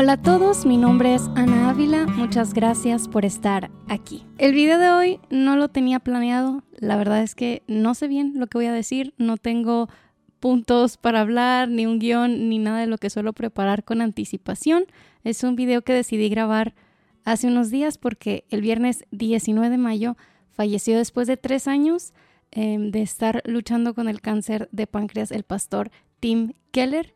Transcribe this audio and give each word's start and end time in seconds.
Hola 0.00 0.12
a 0.14 0.22
todos, 0.22 0.64
mi 0.64 0.78
nombre 0.78 1.12
es 1.14 1.28
Ana 1.34 1.68
Ávila, 1.68 2.06
muchas 2.06 2.54
gracias 2.54 3.06
por 3.06 3.26
estar 3.26 3.70
aquí. 3.86 4.24
El 4.38 4.54
video 4.54 4.78
de 4.78 4.88
hoy 4.88 5.20
no 5.28 5.56
lo 5.56 5.68
tenía 5.68 6.00
planeado, 6.00 6.62
la 6.78 6.96
verdad 6.96 7.22
es 7.22 7.34
que 7.34 7.62
no 7.66 7.92
sé 7.92 8.08
bien 8.08 8.32
lo 8.36 8.46
que 8.46 8.56
voy 8.56 8.64
a 8.64 8.72
decir, 8.72 9.12
no 9.18 9.36
tengo 9.36 9.90
puntos 10.40 10.96
para 10.96 11.20
hablar, 11.20 11.68
ni 11.68 11.84
un 11.84 11.98
guion, 11.98 12.48
ni 12.48 12.58
nada 12.58 12.80
de 12.80 12.86
lo 12.86 12.96
que 12.96 13.10
suelo 13.10 13.34
preparar 13.34 13.84
con 13.84 14.00
anticipación. 14.00 14.86
Es 15.22 15.44
un 15.44 15.54
video 15.54 15.82
que 15.82 15.92
decidí 15.92 16.30
grabar 16.30 16.74
hace 17.26 17.48
unos 17.48 17.70
días 17.70 17.98
porque 17.98 18.44
el 18.48 18.62
viernes 18.62 19.04
19 19.10 19.68
de 19.68 19.76
mayo 19.76 20.16
falleció 20.50 20.96
después 20.96 21.28
de 21.28 21.36
tres 21.36 21.68
años 21.68 22.14
em, 22.52 22.90
de 22.90 23.02
estar 23.02 23.42
luchando 23.44 23.92
con 23.92 24.08
el 24.08 24.22
cáncer 24.22 24.70
de 24.72 24.86
páncreas 24.86 25.30
el 25.30 25.42
pastor 25.42 25.90
Tim 26.20 26.54
Keller, 26.70 27.12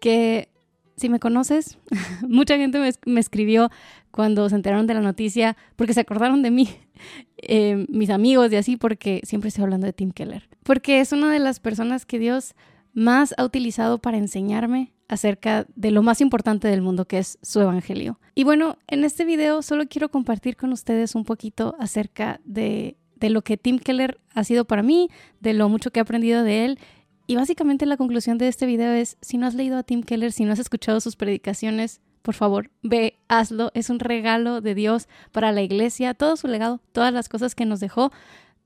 que 0.00 0.48
si 0.96 1.08
me 1.08 1.20
conoces, 1.20 1.78
mucha 2.28 2.56
gente 2.56 2.78
me, 3.04 3.20
escribió 3.20 3.70
cuando 4.10 4.48
se 4.48 4.54
enteraron 4.54 4.86
de 4.86 4.94
la 4.94 5.00
noticia 5.00 5.56
porque 5.76 5.94
se 5.94 6.00
acordaron 6.00 6.42
de 6.42 6.50
mí, 6.50 6.68
em, 7.36 7.86
mis 7.88 8.10
amigos 8.10 8.52
y 8.52 8.56
así, 8.56 8.76
porque 8.76 9.20
siempre 9.24 9.48
estoy 9.48 9.64
hablando 9.64 9.86
de 9.86 9.92
Tim 9.92 10.10
Keller. 10.10 10.48
Porque 10.62 11.00
es 11.00 11.12
una 11.12 11.32
de 11.32 11.38
las 11.38 11.60
personas 11.60 12.06
que 12.06 12.18
Dios 12.18 12.54
más 12.94 13.34
ha 13.36 13.44
utilizado 13.44 13.98
para 13.98 14.16
enseñarme 14.16 14.92
acerca 15.08 15.66
de 15.76 15.90
lo 15.90 16.02
más 16.02 16.20
importante 16.20 16.66
del 16.66 16.82
mundo, 16.82 17.06
que 17.06 17.18
es 17.18 17.38
su 17.42 17.60
evangelio. 17.60 18.18
Y 18.34 18.44
bueno, 18.44 18.78
en 18.88 19.04
este 19.04 19.24
video 19.24 19.62
solo 19.62 19.84
quiero 19.88 20.10
compartir 20.10 20.56
con 20.56 20.72
ustedes 20.72 21.14
un 21.14 21.24
poquito 21.24 21.76
acerca 21.78 22.40
de, 22.44 22.96
de 23.16 23.30
lo 23.30 23.42
que 23.42 23.56
Tim 23.56 23.78
Keller 23.78 24.18
ha 24.34 24.44
sido 24.44 24.64
para 24.64 24.82
mí, 24.82 25.10
de 25.40 25.52
lo 25.52 25.68
mucho 25.68 25.90
que 25.90 26.00
he 26.00 26.02
aprendido 26.02 26.42
de 26.42 26.64
él 26.64 26.78
y 27.26 27.36
básicamente 27.36 27.86
la 27.86 27.96
conclusión 27.96 28.38
de 28.38 28.48
este 28.48 28.66
video 28.66 28.92
es, 28.92 29.16
si 29.20 29.38
no 29.38 29.46
has 29.46 29.54
leído 29.54 29.78
a 29.78 29.82
Tim 29.82 30.02
Keller, 30.02 30.32
si 30.32 30.44
no 30.44 30.52
has 30.52 30.58
escuchado 30.58 31.00
sus 31.00 31.16
predicaciones, 31.16 32.00
por 32.22 32.34
favor, 32.34 32.70
ve, 32.82 33.18
hazlo. 33.28 33.70
Es 33.74 33.88
un 33.88 34.00
regalo 34.00 34.60
de 34.60 34.74
Dios 34.74 35.06
para 35.30 35.52
la 35.52 35.62
iglesia, 35.62 36.14
todo 36.14 36.36
su 36.36 36.48
legado, 36.48 36.80
todas 36.92 37.12
las 37.12 37.28
cosas 37.28 37.54
que 37.54 37.66
nos 37.66 37.78
dejó 37.78 38.10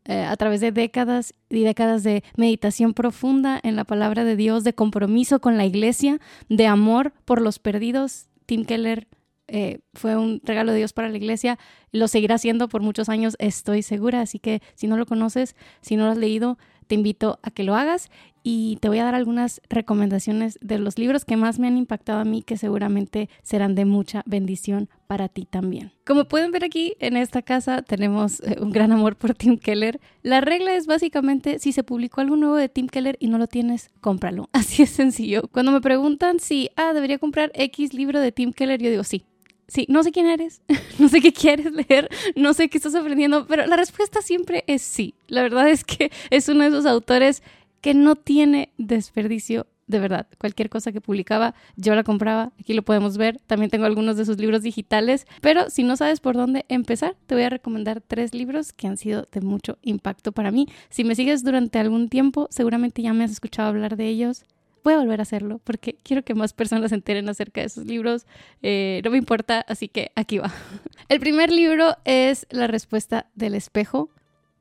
eh, 0.06 0.24
a 0.24 0.34
través 0.36 0.62
de 0.62 0.72
décadas 0.72 1.34
y 1.50 1.62
décadas 1.62 2.02
de 2.02 2.24
meditación 2.36 2.94
profunda 2.94 3.60
en 3.62 3.76
la 3.76 3.84
palabra 3.84 4.24
de 4.24 4.34
Dios, 4.34 4.64
de 4.64 4.72
compromiso 4.72 5.40
con 5.40 5.58
la 5.58 5.66
iglesia, 5.66 6.20
de 6.48 6.66
amor 6.66 7.12
por 7.26 7.42
los 7.42 7.58
perdidos. 7.58 8.28
Tim 8.46 8.64
Keller 8.64 9.08
eh, 9.46 9.80
fue 9.92 10.16
un 10.16 10.40
regalo 10.42 10.72
de 10.72 10.78
Dios 10.78 10.94
para 10.94 11.10
la 11.10 11.16
iglesia, 11.18 11.58
lo 11.92 12.08
seguirá 12.08 12.38
siendo 12.38 12.68
por 12.68 12.80
muchos 12.80 13.10
años, 13.10 13.36
estoy 13.38 13.82
segura. 13.82 14.22
Así 14.22 14.38
que 14.38 14.62
si 14.74 14.86
no 14.86 14.96
lo 14.96 15.04
conoces, 15.04 15.54
si 15.82 15.96
no 15.96 16.06
lo 16.06 16.12
has 16.12 16.18
leído, 16.18 16.56
te 16.90 16.96
invito 16.96 17.38
a 17.44 17.52
que 17.52 17.62
lo 17.62 17.76
hagas 17.76 18.10
y 18.42 18.78
te 18.80 18.88
voy 18.88 18.98
a 18.98 19.04
dar 19.04 19.14
algunas 19.14 19.60
recomendaciones 19.68 20.58
de 20.60 20.76
los 20.80 20.98
libros 20.98 21.24
que 21.24 21.36
más 21.36 21.60
me 21.60 21.68
han 21.68 21.76
impactado 21.76 22.18
a 22.18 22.24
mí 22.24 22.42
que 22.42 22.56
seguramente 22.56 23.28
serán 23.44 23.76
de 23.76 23.84
mucha 23.84 24.24
bendición 24.26 24.88
para 25.06 25.28
ti 25.28 25.46
también. 25.48 25.92
Como 26.04 26.24
pueden 26.24 26.50
ver 26.50 26.64
aquí 26.64 26.94
en 26.98 27.16
esta 27.16 27.42
casa 27.42 27.82
tenemos 27.82 28.40
eh, 28.40 28.56
un 28.60 28.72
gran 28.72 28.90
amor 28.90 29.14
por 29.14 29.34
Tim 29.34 29.56
Keller. 29.56 30.00
La 30.24 30.40
regla 30.40 30.74
es 30.74 30.88
básicamente 30.88 31.60
si 31.60 31.70
se 31.70 31.84
publicó 31.84 32.22
algo 32.22 32.34
nuevo 32.34 32.56
de 32.56 32.68
Tim 32.68 32.88
Keller 32.88 33.16
y 33.20 33.28
no 33.28 33.38
lo 33.38 33.46
tienes, 33.46 33.90
cómpralo. 34.00 34.48
Así 34.52 34.82
es 34.82 34.90
sencillo. 34.90 35.42
Cuando 35.52 35.70
me 35.70 35.80
preguntan 35.80 36.40
si, 36.40 36.70
ah, 36.74 36.92
debería 36.92 37.18
comprar 37.18 37.52
X 37.54 37.94
libro 37.94 38.18
de 38.18 38.32
Tim 38.32 38.52
Keller, 38.52 38.82
yo 38.82 38.90
digo 38.90 39.04
sí, 39.04 39.26
sí, 39.70 39.86
no 39.88 40.02
sé 40.02 40.12
quién 40.12 40.26
eres, 40.26 40.60
no 40.98 41.08
sé 41.08 41.20
qué 41.20 41.32
quieres 41.32 41.72
leer, 41.72 42.08
no 42.36 42.52
sé 42.52 42.68
qué 42.68 42.78
estás 42.78 42.94
aprendiendo, 42.94 43.46
pero 43.46 43.66
la 43.66 43.76
respuesta 43.76 44.20
siempre 44.20 44.64
es 44.66 44.82
sí. 44.82 45.14
La 45.28 45.42
verdad 45.42 45.68
es 45.68 45.84
que 45.84 46.10
es 46.30 46.48
uno 46.48 46.62
de 46.62 46.68
esos 46.68 46.86
autores 46.86 47.42
que 47.80 47.94
no 47.94 48.16
tiene 48.16 48.70
desperdicio 48.76 49.66
de 49.86 49.98
verdad. 49.98 50.26
Cualquier 50.38 50.70
cosa 50.70 50.92
que 50.92 51.00
publicaba, 51.00 51.54
yo 51.76 51.94
la 51.94 52.04
compraba. 52.04 52.52
Aquí 52.60 52.74
lo 52.74 52.82
podemos 52.82 53.16
ver. 53.16 53.40
También 53.46 53.70
tengo 53.70 53.86
algunos 53.86 54.16
de 54.16 54.24
sus 54.24 54.38
libros 54.38 54.62
digitales. 54.62 55.26
Pero 55.40 55.68
si 55.68 55.82
no 55.82 55.96
sabes 55.96 56.20
por 56.20 56.36
dónde 56.36 56.64
empezar, 56.68 57.16
te 57.26 57.34
voy 57.34 57.42
a 57.42 57.50
recomendar 57.50 58.00
tres 58.00 58.32
libros 58.32 58.72
que 58.72 58.86
han 58.86 58.96
sido 58.96 59.26
de 59.32 59.40
mucho 59.40 59.78
impacto 59.82 60.30
para 60.30 60.52
mí. 60.52 60.68
Si 60.90 61.02
me 61.02 61.16
sigues 61.16 61.42
durante 61.42 61.80
algún 61.80 62.08
tiempo, 62.08 62.46
seguramente 62.50 63.02
ya 63.02 63.12
me 63.12 63.24
has 63.24 63.32
escuchado 63.32 63.68
hablar 63.68 63.96
de 63.96 64.06
ellos 64.06 64.44
voy 64.82 64.94
a 64.94 64.98
volver 64.98 65.20
a 65.20 65.22
hacerlo 65.22 65.60
porque 65.64 65.96
quiero 66.02 66.22
que 66.22 66.34
más 66.34 66.52
personas 66.52 66.90
se 66.90 66.94
enteren 66.94 67.28
acerca 67.28 67.60
de 67.60 67.68
sus 67.68 67.86
libros. 67.86 68.26
Eh, 68.62 69.00
no 69.04 69.10
me 69.10 69.18
importa, 69.18 69.64
así 69.68 69.88
que 69.88 70.12
aquí 70.14 70.38
va. 70.38 70.52
El 71.08 71.20
primer 71.20 71.50
libro 71.50 71.96
es 72.04 72.46
La 72.50 72.66
respuesta 72.66 73.26
del 73.34 73.54
espejo. 73.54 74.10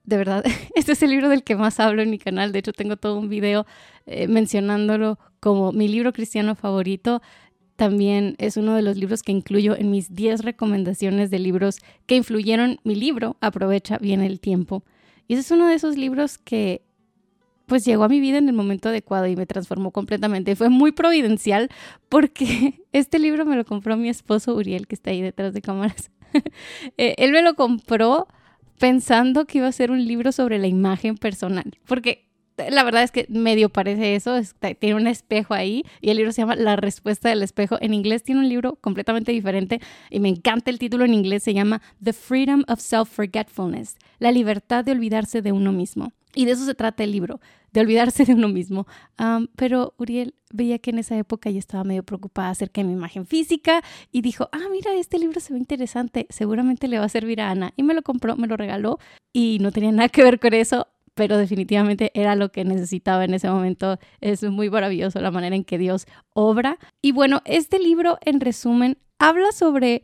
De 0.03 0.17
verdad, 0.17 0.43
este 0.75 0.93
es 0.93 1.03
el 1.03 1.11
libro 1.11 1.29
del 1.29 1.43
que 1.43 1.55
más 1.55 1.79
hablo 1.79 2.01
en 2.01 2.09
mi 2.09 2.17
canal. 2.17 2.51
De 2.51 2.59
hecho, 2.59 2.73
tengo 2.73 2.97
todo 2.97 3.19
un 3.19 3.29
video 3.29 3.65
eh, 4.05 4.27
mencionándolo 4.27 5.19
como 5.39 5.71
mi 5.71 5.87
libro 5.87 6.13
cristiano 6.13 6.55
favorito. 6.55 7.21
También 7.75 8.35
es 8.39 8.57
uno 8.57 8.75
de 8.75 8.81
los 8.81 8.97
libros 8.97 9.23
que 9.23 9.31
incluyo 9.31 9.77
en 9.77 9.91
mis 9.91 10.13
10 10.13 10.43
recomendaciones 10.43 11.29
de 11.29 11.39
libros 11.39 11.77
que 12.07 12.15
influyeron 12.15 12.79
mi 12.83 12.95
libro. 12.95 13.37
Aprovecha 13.39 13.97
bien 13.99 14.21
el 14.21 14.39
tiempo. 14.39 14.83
Y 15.27 15.33
ese 15.33 15.41
es 15.41 15.51
uno 15.51 15.67
de 15.67 15.75
esos 15.75 15.95
libros 15.95 16.37
que 16.39 16.81
pues 17.69 17.85
llegó 17.85 18.03
a 18.03 18.09
mi 18.09 18.19
vida 18.19 18.39
en 18.39 18.49
el 18.49 18.55
momento 18.55 18.89
adecuado 18.89 19.27
y 19.27 19.37
me 19.37 19.45
transformó 19.45 19.91
completamente. 19.91 20.57
Fue 20.57 20.67
muy 20.67 20.91
providencial 20.91 21.69
porque 22.09 22.81
este 22.91 23.19
libro 23.19 23.45
me 23.45 23.55
lo 23.55 23.63
compró 23.63 23.95
mi 23.95 24.09
esposo 24.09 24.55
Uriel, 24.55 24.87
que 24.87 24.95
está 24.95 25.11
ahí 25.11 25.21
detrás 25.21 25.53
de 25.53 25.61
cámaras. 25.61 26.11
Eh, 26.97 27.15
él 27.17 27.31
me 27.31 27.41
lo 27.41 27.55
compró 27.55 28.27
pensando 28.77 29.45
que 29.45 29.57
iba 29.57 29.67
a 29.67 29.71
ser 29.71 29.89
un 29.89 30.05
libro 30.05 30.31
sobre 30.31 30.59
la 30.59 30.67
imagen 30.67 31.17
personal, 31.17 31.79
porque 31.87 32.29
la 32.69 32.83
verdad 32.83 33.03
es 33.03 33.11
que 33.11 33.25
medio 33.29 33.69
parece 33.69 34.15
eso, 34.15 34.39
tiene 34.79 34.95
un 34.95 35.07
espejo 35.07 35.53
ahí 35.53 35.83
y 36.01 36.09
el 36.09 36.17
libro 36.17 36.31
se 36.31 36.41
llama 36.41 36.55
La 36.55 36.75
respuesta 36.75 37.29
del 37.29 37.41
espejo. 37.41 37.77
En 37.81 37.93
inglés 37.93 38.23
tiene 38.23 38.41
un 38.41 38.49
libro 38.49 38.75
completamente 38.75 39.31
diferente 39.31 39.79
y 40.09 40.19
me 40.19 40.29
encanta 40.29 40.69
el 40.69 40.79
título 40.79 41.05
en 41.05 41.13
inglés, 41.13 41.43
se 41.43 41.53
llama 41.53 41.81
The 42.03 42.13
Freedom 42.13 42.63
of 42.67 42.79
Self-Forgetfulness, 42.79 43.97
la 44.19 44.31
libertad 44.31 44.83
de 44.83 44.91
olvidarse 44.91 45.41
de 45.41 45.51
uno 45.51 45.71
mismo. 45.71 46.11
Y 46.35 46.45
de 46.45 46.51
eso 46.51 46.65
se 46.65 46.75
trata 46.75 47.03
el 47.03 47.11
libro, 47.11 47.39
de 47.73 47.81
olvidarse 47.81 48.25
de 48.25 48.33
uno 48.33 48.49
mismo. 48.49 48.87
pero 49.55 49.93
Uriel 49.97 50.35
veía 50.51 50.79
que 50.79 50.89
en 50.89 50.99
esa 50.99 51.17
época 51.17 51.49
yo 51.49 51.59
estaba 51.59 51.83
medio 51.83 52.03
preocupada 52.03 52.49
acerca 52.49 52.81
de 52.81 52.87
mi 52.87 52.93
imagen 52.93 53.25
física 53.25 53.81
y 54.11 54.21
dijo, 54.21 54.49
ah, 54.51 54.67
mira, 54.71 54.93
este 54.95 55.19
libro 55.19 55.39
se 55.39 55.53
ve 55.53 55.59
interesante, 55.59 56.27
seguramente 56.29 56.87
le 56.87 56.99
va 56.99 57.05
a 57.05 57.09
servir 57.09 57.41
a 57.41 57.51
Ana. 57.51 57.73
Y 57.75 57.83
me 57.83 57.93
lo 57.93 58.01
compró, 58.01 58.35
me 58.35 58.47
lo 58.47 58.57
regaló 58.57 58.99
y 59.33 59.57
no 59.61 59.71
tenía 59.71 59.91
nada 59.91 60.09
que 60.09 60.23
ver 60.23 60.39
con 60.39 60.53
eso, 60.53 60.87
pero 61.13 61.37
definitivamente 61.37 62.11
era 62.13 62.35
lo 62.35 62.51
que 62.51 62.63
necesitaba 62.63 63.25
en 63.25 63.33
ese 63.33 63.49
momento. 63.49 63.99
Es 64.21 64.43
muy 64.43 64.69
maravilloso 64.69 65.19
la 65.19 65.31
manera 65.31 65.55
en 65.55 65.65
que 65.65 65.77
Dios 65.77 66.07
obra. 66.33 66.79
Y 67.01 67.11
bueno, 67.11 67.41
este 67.45 67.77
libro, 67.79 68.17
en 68.21 68.39
resumen, 68.39 68.97
habla 69.19 69.51
sobre 69.51 70.03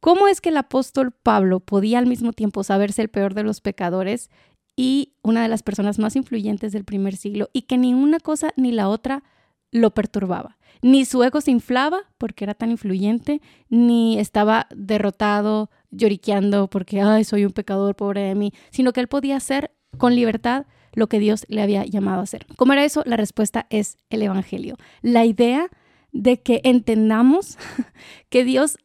cómo 0.00 0.28
es 0.28 0.40
que 0.40 0.50
el 0.50 0.56
apóstol 0.56 1.12
Pablo 1.12 1.60
podía 1.60 1.98
al 1.98 2.06
mismo 2.06 2.32
tiempo 2.32 2.64
saberse 2.64 3.02
el 3.02 3.08
peor 3.08 3.34
de 3.34 3.42
los 3.42 3.60
pecadores 3.60 4.30
y 4.76 5.14
una 5.22 5.42
de 5.42 5.48
las 5.48 5.62
personas 5.62 5.98
más 5.98 6.16
influyentes 6.16 6.72
del 6.72 6.84
primer 6.84 7.16
siglo 7.16 7.48
y 7.52 7.62
que 7.62 7.78
ni 7.78 7.94
una 7.94 8.20
cosa 8.20 8.52
ni 8.56 8.72
la 8.72 8.88
otra 8.88 9.22
lo 9.70 9.92
perturbaba. 9.92 10.58
Ni 10.82 11.04
su 11.04 11.22
ego 11.22 11.40
se 11.40 11.50
inflaba 11.50 12.00
porque 12.18 12.44
era 12.44 12.54
tan 12.54 12.70
influyente, 12.70 13.40
ni 13.68 14.18
estaba 14.18 14.66
derrotado, 14.74 15.70
lloriqueando 15.90 16.68
porque, 16.68 17.00
ay, 17.00 17.24
soy 17.24 17.44
un 17.44 17.52
pecador, 17.52 17.94
pobre 17.94 18.22
de 18.22 18.34
mí, 18.34 18.52
sino 18.70 18.92
que 18.92 19.00
él 19.00 19.08
podía 19.08 19.36
hacer 19.36 19.70
con 19.98 20.14
libertad 20.14 20.66
lo 20.94 21.08
que 21.08 21.18
Dios 21.18 21.46
le 21.48 21.62
había 21.62 21.84
llamado 21.84 22.20
a 22.20 22.24
hacer. 22.24 22.46
¿Cómo 22.56 22.72
era 22.72 22.84
eso? 22.84 23.02
La 23.06 23.16
respuesta 23.16 23.66
es 23.70 23.96
el 24.10 24.22
Evangelio. 24.22 24.76
La 25.00 25.24
idea 25.24 25.68
de 26.12 26.40
que 26.40 26.60
entendamos 26.64 27.58
que 28.28 28.44
Dios 28.44 28.78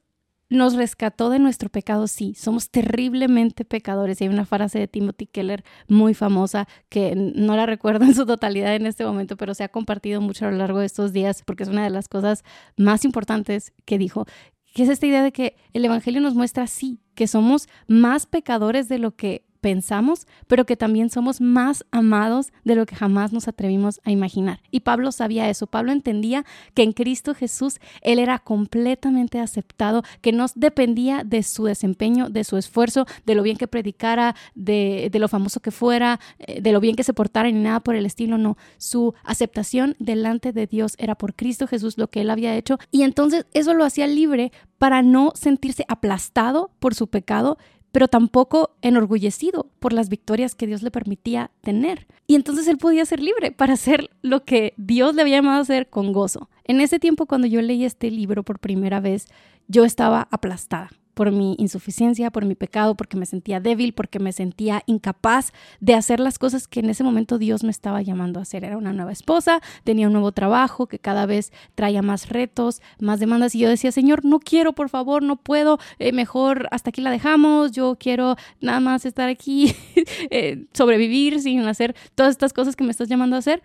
nos 0.49 0.75
rescató 0.75 1.29
de 1.29 1.39
nuestro 1.39 1.69
pecado, 1.69 2.07
sí, 2.07 2.33
somos 2.33 2.69
terriblemente 2.69 3.65
pecadores. 3.65 4.21
Y 4.21 4.25
hay 4.25 4.29
una 4.29 4.45
frase 4.45 4.79
de 4.79 4.87
Timothy 4.87 5.25
Keller 5.27 5.63
muy 5.87 6.13
famosa 6.13 6.67
que 6.89 7.15
no 7.15 7.55
la 7.55 7.65
recuerdo 7.65 8.05
en 8.05 8.15
su 8.15 8.25
totalidad 8.25 8.75
en 8.75 8.85
este 8.85 9.05
momento, 9.05 9.37
pero 9.37 9.53
se 9.53 9.63
ha 9.63 9.69
compartido 9.69 10.21
mucho 10.21 10.45
a 10.45 10.51
lo 10.51 10.57
largo 10.57 10.79
de 10.79 10.85
estos 10.85 11.13
días 11.13 11.43
porque 11.45 11.63
es 11.63 11.69
una 11.69 11.83
de 11.83 11.89
las 11.89 12.07
cosas 12.07 12.43
más 12.77 13.05
importantes 13.05 13.73
que 13.85 13.97
dijo, 13.97 14.25
que 14.73 14.83
es 14.83 14.89
esta 14.89 15.07
idea 15.07 15.23
de 15.23 15.31
que 15.31 15.55
el 15.73 15.83
Evangelio 15.85 16.21
nos 16.21 16.35
muestra, 16.35 16.67
sí, 16.67 16.99
que 17.15 17.27
somos 17.27 17.67
más 17.87 18.27
pecadores 18.27 18.87
de 18.89 18.99
lo 18.99 19.15
que 19.15 19.46
pensamos, 19.67 20.27
pero 20.47 20.65
que 20.65 20.77
también 20.77 21.09
somos 21.09 21.41
más 21.41 21.83
amados 21.91 22.53
de 22.63 22.75
lo 22.75 22.85
que 22.85 22.95
jamás 22.95 23.33
nos 23.33 23.49
atrevimos 23.49 23.99
a 24.05 24.11
imaginar. 24.11 24.61
Y 24.71 24.79
Pablo 24.79 25.11
sabía 25.11 25.49
eso. 25.49 25.67
Pablo 25.67 25.91
entendía 25.91 26.45
que 26.73 26.83
en 26.83 26.93
Cristo 26.93 27.35
Jesús 27.35 27.81
Él 28.01 28.17
era 28.19 28.39
completamente 28.39 29.41
aceptado, 29.41 30.03
que 30.21 30.31
no 30.31 30.45
dependía 30.55 31.25
de 31.25 31.43
su 31.43 31.65
desempeño, 31.65 32.29
de 32.29 32.45
su 32.45 32.55
esfuerzo, 32.55 33.07
de 33.25 33.35
lo 33.35 33.43
bien 33.43 33.57
que 33.57 33.67
predicara, 33.67 34.37
de, 34.55 35.11
lo 35.13 35.27
famoso 35.27 35.59
que 35.59 35.71
fuera, 35.71 36.21
eh, 36.39 36.61
de 36.61 36.71
lo 36.71 36.79
bien 36.79 36.95
que 36.95 37.03
se 37.03 37.13
portara, 37.13 37.51
ni 37.51 37.59
nada 37.59 37.81
por 37.81 37.97
el 37.97 38.05
estilo. 38.05 38.37
No, 38.37 38.55
su 38.77 39.15
aceptación 39.25 39.97
delante 39.99 40.53
de 40.53 40.65
Dios 40.65 40.93
era 40.97 41.15
por 41.15 41.35
Cristo 41.35 41.67
Jesús 41.67 41.97
lo 41.97 42.07
que 42.07 42.21
Él 42.21 42.29
había 42.29 42.55
hecho. 42.55 42.77
Y 42.89 43.01
entonces 43.01 43.45
eso 43.51 43.73
lo 43.73 43.83
hacía 43.83 44.07
libre 44.07 44.53
para 44.77 45.01
no 45.01 45.33
sentirse 45.35 45.83
aplastado 45.89 46.71
por 46.79 46.95
su 46.95 47.07
pecado 47.07 47.57
pero 47.91 48.07
tampoco 48.07 48.75
enorgullecido 48.81 49.69
por 49.79 49.93
las 49.93 50.09
victorias 50.09 50.55
que 50.55 50.67
Dios 50.67 50.83
le 50.83 50.91
permitía 50.91 51.51
tener. 51.61 52.07
Y 52.27 52.35
entonces 52.35 52.67
él 52.67 52.77
podía 52.77 53.05
ser 53.05 53.21
libre 53.21 53.51
para 53.51 53.73
hacer 53.73 54.09
lo 54.21 54.43
que 54.43 54.73
Dios 54.77 55.15
le 55.15 55.21
había 55.21 55.37
llamado 55.37 55.59
a 55.59 55.61
hacer 55.61 55.89
con 55.89 56.13
gozo. 56.13 56.49
En 56.63 56.81
ese 56.81 56.99
tiempo, 56.99 57.25
cuando 57.25 57.47
yo 57.47 57.61
leí 57.61 57.85
este 57.85 58.11
libro 58.11 58.43
por 58.43 58.59
primera 58.59 58.99
vez, 58.99 59.27
yo 59.67 59.85
estaba 59.85 60.27
aplastada 60.31 60.89
por 61.17 61.31
mi 61.31 61.55
insuficiencia, 61.57 62.29
por 62.29 62.45
mi 62.45 62.53
pecado, 62.53 62.93
porque 62.93 63.17
me 63.17 63.25
sentía 63.25 63.59
débil, 63.59 63.91
porque 63.95 64.19
me 64.19 64.31
sentía 64.31 64.83
incapaz 64.85 65.51
de 65.79 65.95
hacer 65.95 66.19
las 66.19 66.37
cosas 66.37 66.67
que 66.67 66.79
en 66.79 66.91
ese 66.91 67.03
momento 67.03 67.39
Dios 67.39 67.63
me 67.63 67.71
estaba 67.71 68.03
llamando 68.03 68.37
a 68.37 68.43
hacer. 68.43 68.63
Era 68.63 68.77
una 68.77 68.93
nueva 68.93 69.13
esposa, 69.13 69.59
tenía 69.83 70.05
un 70.05 70.13
nuevo 70.13 70.31
trabajo 70.31 70.85
que 70.85 70.99
cada 70.99 71.25
vez 71.25 71.51
traía 71.73 72.03
más 72.03 72.29
retos, 72.29 72.83
más 72.99 73.19
demandas 73.19 73.55
y 73.55 73.59
yo 73.59 73.67
decía, 73.67 73.91
Señor, 73.91 74.25
no 74.25 74.37
quiero, 74.37 74.73
por 74.73 74.89
favor, 74.89 75.23
no 75.23 75.37
puedo, 75.37 75.79
eh, 75.97 76.11
mejor 76.11 76.67
hasta 76.69 76.91
aquí 76.91 77.01
la 77.01 77.09
dejamos, 77.09 77.71
yo 77.71 77.97
quiero 77.99 78.35
nada 78.61 78.79
más 78.79 79.03
estar 79.03 79.27
aquí, 79.27 79.75
eh, 80.29 80.67
sobrevivir 80.73 81.41
sin 81.41 81.61
hacer 81.61 81.95
todas 82.13 82.29
estas 82.29 82.53
cosas 82.53 82.75
que 82.75 82.83
me 82.83 82.91
estás 82.91 83.09
llamando 83.09 83.37
a 83.37 83.39
hacer. 83.39 83.63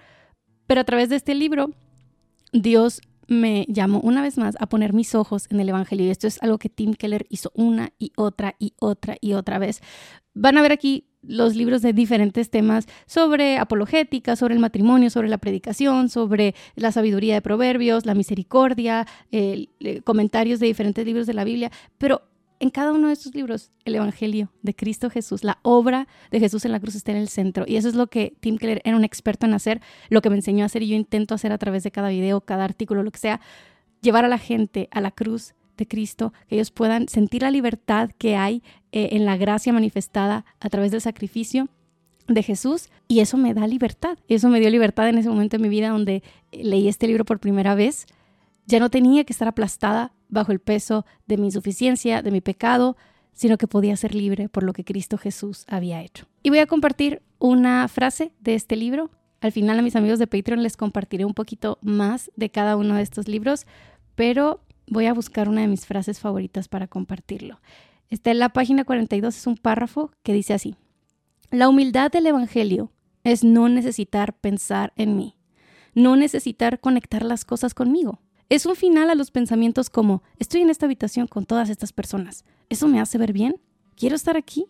Pero 0.67 0.81
a 0.81 0.85
través 0.85 1.11
de 1.11 1.17
este 1.17 1.35
libro, 1.35 1.71
Dios 2.55 3.03
me 3.33 3.67
llamó 3.69 4.01
una 4.01 4.23
vez 4.23 4.39
más 4.39 4.57
a 4.61 4.69
poner 4.69 4.93
mis 4.93 5.15
ojos 5.15 5.47
en 5.51 5.61
el 5.61 5.69
Evangelio. 5.69 6.07
Y 6.07 6.11
esto 6.11 6.27
es 6.27 6.43
algo 6.43 6.59
que 6.59 6.69
Tim 6.69 6.95
Keller 6.95 7.27
hizo 7.29 7.51
una 7.55 7.93
y 7.99 8.13
otra 8.17 8.55
y 8.59 8.75
otra 8.79 9.17
y 9.21 9.33
otra 9.33 9.59
vez. 9.59 9.81
Van 10.35 10.57
a 10.57 10.63
ver 10.63 10.73
aquí 10.73 11.09
los 11.23 11.55
libros 11.55 11.83
de 11.83 11.93
diferentes 11.93 12.51
temas 12.51 12.87
sobre 13.07 13.59
apologética, 13.59 14.35
sobre 14.35 14.55
el 14.55 14.61
matrimonio, 14.61 15.09
sobre 15.09 15.29
la 15.29 15.39
predicación, 15.39 16.09
sobre 16.09 16.55
la 16.75 16.91
sabiduría 16.91 17.35
de 17.35 17.43
proverbios, 17.43 18.07
la 18.07 18.15
misericordia, 18.15 19.07
eh, 19.31 19.69
comentarios 20.05 20.59
de 20.59 20.67
diferentes 20.67 21.07
libros 21.07 21.27
de 21.27 21.35
la 21.35 21.45
Biblia, 21.45 21.71
pero 21.99 22.23
en 22.63 22.71
cada 22.71 22.93
uno 22.93 23.09
de 23.09 23.15
estos 23.15 23.35
libros 23.35 23.73
el 23.85 23.97
Evangelio 23.97 24.49
de 24.63 24.73
Cristo 24.73 25.11
Jesús, 25.11 25.43
la 25.43 25.59
obra 25.63 26.07
de 26.31 26.39
Jesús 26.39 26.65
en 26.65 26.71
la 26.71 26.79
cruz 26.79 26.95
está 26.95 27.11
en 27.11 27.17
el 27.17 27.29
centro. 27.29 27.65
Y 27.67 27.75
eso 27.75 27.89
es 27.89 27.97
lo 27.97 28.07
que 28.07 28.37
Tim 28.39 28.57
Keller 28.57 28.81
era 28.85 28.97
un 28.97 29.03
experto 29.03 29.47
en 29.47 29.55
hacer, 29.55 29.81
lo 30.11 30.23
que 30.23 30.31
me 30.31 30.37
enseñó 30.37 30.63
a 30.63 30.67
hacer 30.67 30.85
y 30.85 30.87
yo 30.87 30.95
intento 30.95 31.35
hacer 31.35 31.51
a 31.51 31.59
través 31.59 31.83
de 31.83 31.91
cada 31.91 32.11
video, 32.11 32.41
cada 32.41 32.63
artículo, 32.63 33.03
lo 33.03 33.11
que 33.11 33.19
sea, 33.19 33.41
llevar 34.01 34.25
a 34.25 34.29
la 34.29 34.39
gente 34.39 34.89
a 34.93 35.01
la 35.01 35.11
cruz 35.11 35.55
de 35.77 35.89
Cristo, 35.89 36.33
que 36.47 36.55
ellos 36.55 36.71
puedan 36.71 37.09
sentir 37.09 37.43
la 37.43 37.51
libertad 37.51 38.11
que 38.17 38.37
hay 38.37 38.63
eh, 38.93 39.09
en 39.11 39.25
la 39.25 39.37
gracia 39.37 39.73
manifestada 39.73 40.45
a 40.61 40.69
través 40.69 40.93
del 40.93 41.01
sacrificio 41.01 41.69
de 42.29 42.45
Jesús 42.45 42.91
y 43.09 43.19
eso 43.19 43.39
me 43.39 43.55
da 43.55 43.67
libertad. 43.67 44.19
Eso 44.29 44.49
me 44.49 44.61
dio 44.61 44.71
libertad 44.71 45.09
en 45.09 45.19
ese 45.19 45.29
momento 45.29 45.57
de 45.57 45.65
mi 45.65 45.69
vida 45.69 45.89
donde 45.89 46.23
leí 46.53 46.87
este 46.87 47.09
libro 47.09 47.25
por 47.25 47.41
primera 47.41 47.75
vez. 47.75 48.07
Ya 48.67 48.79
no 48.79 48.89
tenía 48.89 49.25
que 49.25 49.33
estar 49.33 49.49
aplastada 49.49 50.13
bajo 50.33 50.51
el 50.51 50.59
peso 50.59 51.05
de 51.27 51.37
mi 51.37 51.47
insuficiencia, 51.47 52.23
de 52.23 52.31
mi 52.33 52.41
pecado, 52.41 52.97
sino 53.33 53.59
que 53.59 53.69
podía 53.69 53.97
ser 53.97 54.15
libre 54.15 54.49
por 54.49 54.65
lo 54.65 54.73
que 54.73 54.85
Cristo 54.85 55.19
Jesús 55.19 55.65
había 55.69 56.03
hecho. 56.03 56.27
Y 56.43 56.49
voy 56.49 56.59
a 56.59 56.67
compartir 56.67 57.23
una 57.39 57.87
frase 57.87 58.33
de 58.41 58.55
este 58.55 58.75
libro. 58.75 59.11
Al 59.41 59.53
final 59.53 59.79
a 59.79 59.83
mis 59.83 59.95
amigos 59.95 60.19
de 60.19 60.27
Patreon 60.27 60.63
les 60.63 60.77
compartiré 60.77 61.25
un 61.25 61.35
poquito 61.35 61.79
más 61.83 62.31
de 62.35 62.51
cada 62.51 62.77
uno 62.77 62.97
de 62.97 63.03
estos 63.03 63.29
libros, 63.29 63.67
pero 64.15 64.61
voy 64.87 65.07
a 65.07 65.15
buscar 65.15 65.49
una 65.49 65.61
de 65.61 65.69
mis 65.69 65.87
frases 65.87 66.19
favoritas 66.19 66.69
para 66.69 66.89
compartirlo. 66.89 67.61
Está 68.09 68.31
en 68.31 68.39
la 68.39 68.51
página 68.51 68.85
42, 68.85 69.37
es 69.37 69.47
un 69.47 69.57
párrafo 69.57 70.11
que 70.23 70.33
dice 70.33 70.55
así. 70.55 70.77
La 71.51 71.69
humildad 71.69 72.11
del 72.11 72.27
Evangelio 72.27 72.91
es 73.25 73.45
no 73.45 73.69
necesitar 73.69 74.35
pensar 74.35 74.93
en 74.97 75.17
mí, 75.17 75.37
no 75.95 76.17
necesitar 76.17 76.81
conectar 76.81 77.23
las 77.23 77.45
cosas 77.45 77.75
conmigo. 77.75 78.21
Es 78.53 78.67
un 78.67 78.77
final 78.77 79.09
a 79.09 79.15
los 79.15 79.31
pensamientos 79.31 79.89
como, 79.89 80.23
estoy 80.39 80.61
en 80.61 80.69
esta 80.69 80.85
habitación 80.85 81.27
con 81.27 81.47
todas 81.47 81.71
estas 81.71 81.95
personas. 81.95 82.45
¿Eso 82.69 82.87
me 82.87 83.01
hace 83.01 83.17
ver 83.17 83.33
bien? 83.33 83.55
¿Quiero 83.97 84.15
estar 84.15 84.37
aquí? 84.37 84.67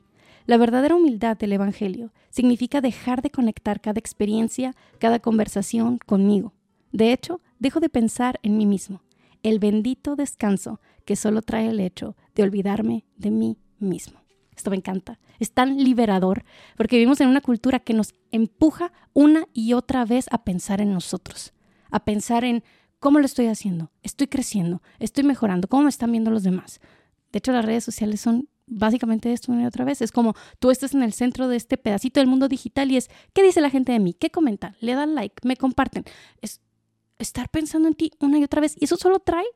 La 0.47 0.57
verdadera 0.57 0.95
humildad 0.95 1.37
del 1.37 1.53
Evangelio 1.53 2.13
significa 2.31 2.81
dejar 2.81 3.23
de 3.23 3.31
conectar 3.31 3.81
cada 3.81 3.99
experiencia, 3.99 4.77
cada 5.01 5.19
conversación 5.19 5.99
conmigo. 5.99 6.53
De 6.93 7.13
hecho, 7.13 7.41
dejo 7.59 7.81
de 7.81 7.89
pensar 7.89 8.39
en 8.45 8.57
mí 8.57 8.67
mismo. 8.67 9.03
El 9.43 9.59
bendito 9.59 10.15
descanso 10.15 10.81
que 11.05 11.17
solo 11.17 11.43
trae 11.43 11.69
el 11.69 11.81
hecho 11.81 12.15
de 12.37 12.45
olvidarme 12.45 13.05
de 13.17 13.33
mí 13.33 13.59
mismo. 13.81 14.21
Esto 14.57 14.71
me 14.71 14.77
encanta. 14.77 15.19
Es 15.41 15.51
tan 15.51 15.83
liberador 15.83 16.45
porque 16.77 16.99
vivimos 16.99 17.21
en 17.21 17.27
una 17.27 17.41
cultura 17.41 17.81
que 17.81 17.95
nos 17.95 18.15
empuja 18.31 18.93
una 19.13 19.49
y 19.53 19.73
otra 19.73 20.05
vez 20.05 20.27
a 20.31 20.45
pensar 20.45 20.81
en 20.81 20.93
nosotros, 20.93 21.53
a 21.91 22.05
pensar 22.05 22.45
en 22.45 22.63
¿Cómo 23.03 23.19
lo 23.19 23.27
estoy 23.27 23.49
haciendo? 23.49 23.91
¿Estoy 24.05 24.29
creciendo? 24.29 24.81
¿Estoy 25.01 25.25
mejorando? 25.25 25.67
¿Cómo 25.67 25.83
me 25.83 25.89
están 25.89 26.13
viendo 26.13 26.31
los 26.31 26.45
demás? 26.45 26.81
De 27.33 27.39
hecho, 27.39 27.51
las 27.51 27.65
redes 27.65 27.83
sociales 27.83 28.21
son 28.21 28.49
básicamente 28.69 29.33
esto 29.33 29.51
una 29.51 29.63
y 29.63 29.67
otra 29.67 29.85
vez. 29.85 30.01
Es 30.03 30.13
como 30.13 30.37
tú 30.61 30.71
estás 30.71 30.95
en 30.95 31.03
el 31.03 31.13
centro 31.13 31.49
de 31.49 31.57
este 31.57 31.77
pedacito 31.77 32.21
del 32.21 32.29
mundo 32.29 32.47
digital 32.47 32.93
y 32.93 32.97
es, 32.97 33.11
¿qué 33.33 33.43
dice 33.43 33.61
la 33.61 33.71
gente 33.71 33.91
de 33.91 33.99
mí? 33.99 34.15
¿Qué 34.15 34.31
comentan? 34.31 34.77
¿Le 34.79 34.95
dan 34.95 35.17
like? 35.17 35.35
¿Me 35.43 35.57
comparten? 35.57 36.05
Es 36.43 36.61
estar 37.19 37.49
pensando 37.49 37.89
en 37.89 37.95
ti 37.95 38.13
una 38.21 38.39
y 38.39 38.45
otra 38.45 38.61
vez. 38.61 38.77
Y 38.79 38.85
eso 38.85 38.97
solo 38.97 39.19
trae 39.19 39.47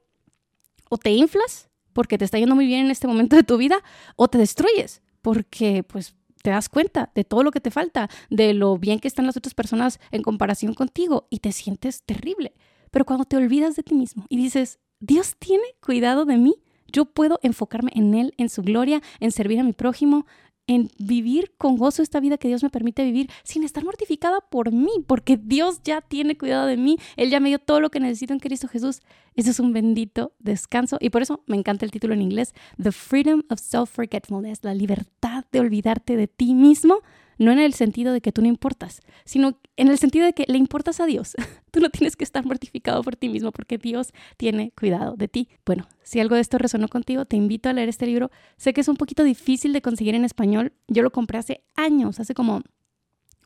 o 0.89 0.99
te 0.99 1.13
inflas 1.13 1.71
porque 1.93 2.19
te 2.19 2.25
está 2.25 2.41
yendo 2.41 2.57
muy 2.57 2.67
bien 2.67 2.87
en 2.87 2.91
este 2.91 3.07
momento 3.07 3.37
de 3.37 3.45
tu 3.45 3.59
vida 3.59 3.77
o 4.17 4.27
te 4.27 4.39
destruyes 4.39 5.03
porque 5.23 5.85
pues 5.85 6.17
te 6.43 6.51
das 6.51 6.69
cuenta 6.69 7.13
de 7.15 7.23
todo 7.23 7.45
lo 7.45 7.53
que 7.53 7.61
te 7.61 7.71
falta, 7.71 8.11
de 8.29 8.55
lo 8.55 8.77
bien 8.77 8.99
que 8.99 9.07
están 9.07 9.25
las 9.27 9.37
otras 9.37 9.55
personas 9.55 10.01
en 10.11 10.23
comparación 10.23 10.75
contigo 10.75 11.29
y 11.31 11.39
te 11.39 11.53
sientes 11.53 12.03
terrible. 12.03 12.53
Pero 12.97 13.05
cuando 13.05 13.27
te 13.27 13.37
olvidas 13.37 13.77
de 13.77 13.83
ti 13.83 13.95
mismo 13.95 14.25
y 14.31 14.39
dices, 14.39 14.79
Dios 15.01 15.37
tiene 15.39 15.65
cuidado 15.85 16.25
de 16.25 16.39
mí, 16.39 16.55
yo 16.91 17.05
puedo 17.05 17.39
enfocarme 17.43 17.91
en 17.95 18.15
Él, 18.15 18.33
en 18.39 18.49
su 18.49 18.63
gloria, 18.63 19.03
en 19.21 19.33
servir 19.33 19.61
a 19.61 19.65
mi 19.65 19.75
prójimo, 19.75 20.25
en 20.67 20.89
vivir 20.97 21.53
con 21.59 21.77
gozo 21.77 22.03
esta 22.03 22.21
vida 22.21 22.39
que 22.39 22.49
Dios 22.49 22.63
me 22.63 22.71
permite 22.71 23.05
vivir 23.05 23.29
sin 23.45 23.65
estar 23.65 23.85
mortificada 23.85 24.41
por 24.41 24.73
mí, 24.73 25.05
porque 25.07 25.37
Dios 25.37 25.83
ya 25.85 26.01
tiene 26.01 26.39
cuidado 26.39 26.65
de 26.65 26.79
mí, 26.79 26.97
Él 27.19 27.29
ya 27.29 27.39
me 27.39 27.51
dio 27.51 27.59
todo 27.59 27.81
lo 27.81 27.91
que 27.91 28.01
necesito 28.01 28.33
en 28.33 28.41
Cristo 28.41 28.67
Jesús. 28.67 29.03
Eso 29.35 29.51
es 29.51 29.61
un 29.61 29.75
bendito 29.75 30.33
descanso 30.39 30.97
y 30.99 31.11
por 31.11 31.21
eso 31.21 31.43
me 31.47 31.59
encanta 31.59 31.85
el 31.85 31.91
título 31.91 32.15
en 32.15 32.23
inglés, 32.23 32.55
The 32.83 32.93
Freedom 32.93 33.43
of 33.51 33.61
Self-Forgetfulness, 33.61 34.61
la 34.65 34.73
libertad 34.73 35.45
de 35.53 35.61
olvidarte 35.61 36.17
de 36.17 36.29
ti 36.29 36.55
mismo 36.55 37.03
no 37.39 37.53
en 37.53 37.59
el 37.59 37.75
sentido 37.75 38.13
de 38.13 38.21
que 38.21 38.33
tú 38.33 38.43
no 38.43 38.49
importas, 38.49 39.01
sino 39.25 39.59
en 39.77 39.89
el 39.89 39.99
sentido 39.99 40.25
de 40.25 40.33
que 40.33 40.45
le 40.49 40.59
importas 40.59 41.01
a 41.01 41.07
Dios. 41.07 41.35
Tú 41.71 41.81
no 41.81 41.91
tienes 41.91 42.17
que 42.17 42.25
estar 42.25 42.45
mortificado 42.47 43.03
por 43.03 43.17
ti 43.17 43.29
mismo 43.29 43.53
porque 43.53 43.77
Dios 43.77 44.15
tiene 44.39 44.73
cuidado 44.79 45.15
de 45.17 45.29
ti. 45.29 45.51
Bueno, 45.67 45.87
si 46.03 46.21
algo 46.21 46.35
de 46.35 46.41
esto 46.41 46.57
resonó 46.57 46.89
contigo, 46.89 47.27
te 47.27 47.37
invito 47.37 47.69
a 47.69 47.75
leer 47.75 47.91
este 47.91 48.07
libro. 48.07 48.31
Sé 48.57 48.73
que 48.73 48.81
es 48.81 48.89
un 48.89 48.97
poquito 48.97 49.25
difícil 49.25 49.75
de 49.75 49.83
conseguir 49.83 50.15
en 50.15 50.25
español. 50.25 50.73
Yo 50.89 51.03
lo 51.03 51.11
compré 51.11 51.37
hace 51.37 51.65
años, 51.75 52.19
hace 52.19 52.33
como 52.33 52.63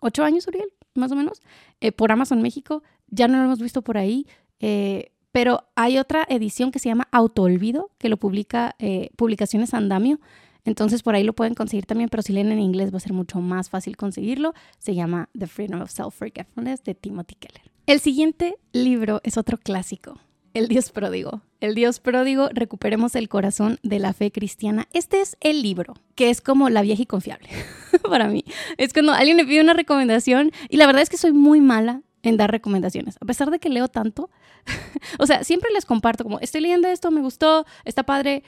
ocho 0.00 0.22
años, 0.22 0.46
Uriel, 0.46 0.72
más 0.94 1.10
o 1.10 1.16
menos, 1.16 1.42
eh, 1.80 1.90
por 1.90 2.12
Amazon 2.12 2.40
México. 2.40 2.84
Ya 3.08 3.26
no 3.26 3.38
lo 3.38 3.44
hemos 3.44 3.60
visto 3.60 3.82
por 3.82 3.98
ahí. 3.98 4.26
Eh, 4.60 5.10
pero 5.32 5.64
hay 5.76 5.98
otra 5.98 6.26
edición 6.28 6.70
que 6.72 6.78
se 6.78 6.88
llama 6.88 7.08
Autoolvido, 7.12 7.90
que 7.98 8.08
lo 8.08 8.16
publica 8.16 8.74
eh, 8.78 9.10
Publicaciones 9.16 9.74
Andamio. 9.74 10.20
Entonces 10.64 11.02
por 11.02 11.14
ahí 11.14 11.24
lo 11.24 11.32
pueden 11.32 11.54
conseguir 11.54 11.86
también, 11.86 12.08
pero 12.08 12.22
si 12.22 12.32
leen 12.32 12.52
en 12.52 12.60
inglés 12.60 12.92
va 12.92 12.98
a 12.98 13.00
ser 13.00 13.12
mucho 13.12 13.40
más 13.40 13.70
fácil 13.70 13.96
conseguirlo. 13.96 14.54
Se 14.78 14.94
llama 14.94 15.28
The 15.38 15.46
Freedom 15.46 15.82
of 15.82 15.90
Self-Forgetfulness 15.90 16.84
de 16.84 16.94
Timothy 16.94 17.34
Keller. 17.34 17.70
El 17.86 18.00
siguiente 18.00 18.56
libro 18.72 19.20
es 19.24 19.36
otro 19.36 19.58
clásico, 19.58 20.18
El 20.54 20.68
Dios 20.68 20.90
Pródigo. 20.90 21.42
El 21.60 21.74
Dios 21.74 22.00
Pródigo, 22.00 22.48
recuperemos 22.52 23.14
el 23.16 23.28
corazón 23.28 23.78
de 23.82 23.98
la 23.98 24.12
fe 24.12 24.30
cristiana. 24.30 24.86
Este 24.92 25.20
es 25.20 25.36
el 25.40 25.62
libro, 25.62 25.94
que 26.14 26.30
es 26.30 26.40
como 26.40 26.70
la 26.70 26.82
vieja 26.82 27.02
y 27.02 27.06
confiable 27.06 27.48
para 28.08 28.28
mí. 28.28 28.44
Es 28.78 28.92
cuando 28.92 29.12
alguien 29.12 29.36
me 29.36 29.44
pide 29.44 29.60
una 29.60 29.74
recomendación 29.74 30.52
y 30.68 30.76
la 30.76 30.86
verdad 30.86 31.02
es 31.02 31.10
que 31.10 31.16
soy 31.16 31.32
muy 31.32 31.60
mala 31.60 32.02
en 32.22 32.36
dar 32.36 32.50
recomendaciones. 32.50 33.16
A 33.20 33.24
pesar 33.24 33.50
de 33.50 33.58
que 33.58 33.68
leo 33.68 33.88
tanto, 33.88 34.30
o 35.18 35.26
sea, 35.26 35.44
siempre 35.44 35.70
les 35.72 35.84
comparto 35.84 36.24
como, 36.24 36.38
estoy 36.40 36.60
leyendo 36.60 36.88
esto, 36.88 37.10
me 37.10 37.20
gustó, 37.20 37.66
está 37.84 38.04
padre, 38.04 38.42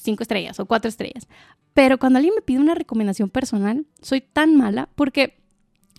cinco 0.00 0.22
estrellas 0.22 0.58
o 0.60 0.66
cuatro 0.66 0.88
estrellas. 0.88 1.28
Pero 1.74 1.98
cuando 1.98 2.18
alguien 2.18 2.34
me 2.34 2.42
pide 2.42 2.58
una 2.58 2.74
recomendación 2.74 3.30
personal, 3.30 3.86
soy 4.00 4.20
tan 4.20 4.56
mala 4.56 4.88
porque 4.94 5.38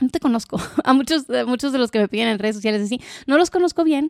no 0.01 0.09
te 0.09 0.19
conozco. 0.19 0.59
A 0.83 0.93
muchos, 0.93 1.25
muchos 1.47 1.71
de 1.71 1.79
los 1.79 1.91
que 1.91 1.99
me 1.99 2.07
piden 2.07 2.27
en 2.29 2.39
redes 2.39 2.55
sociales 2.55 2.81
así, 2.81 3.01
no 3.27 3.37
los 3.37 3.49
conozco 3.49 3.83
bien 3.83 4.09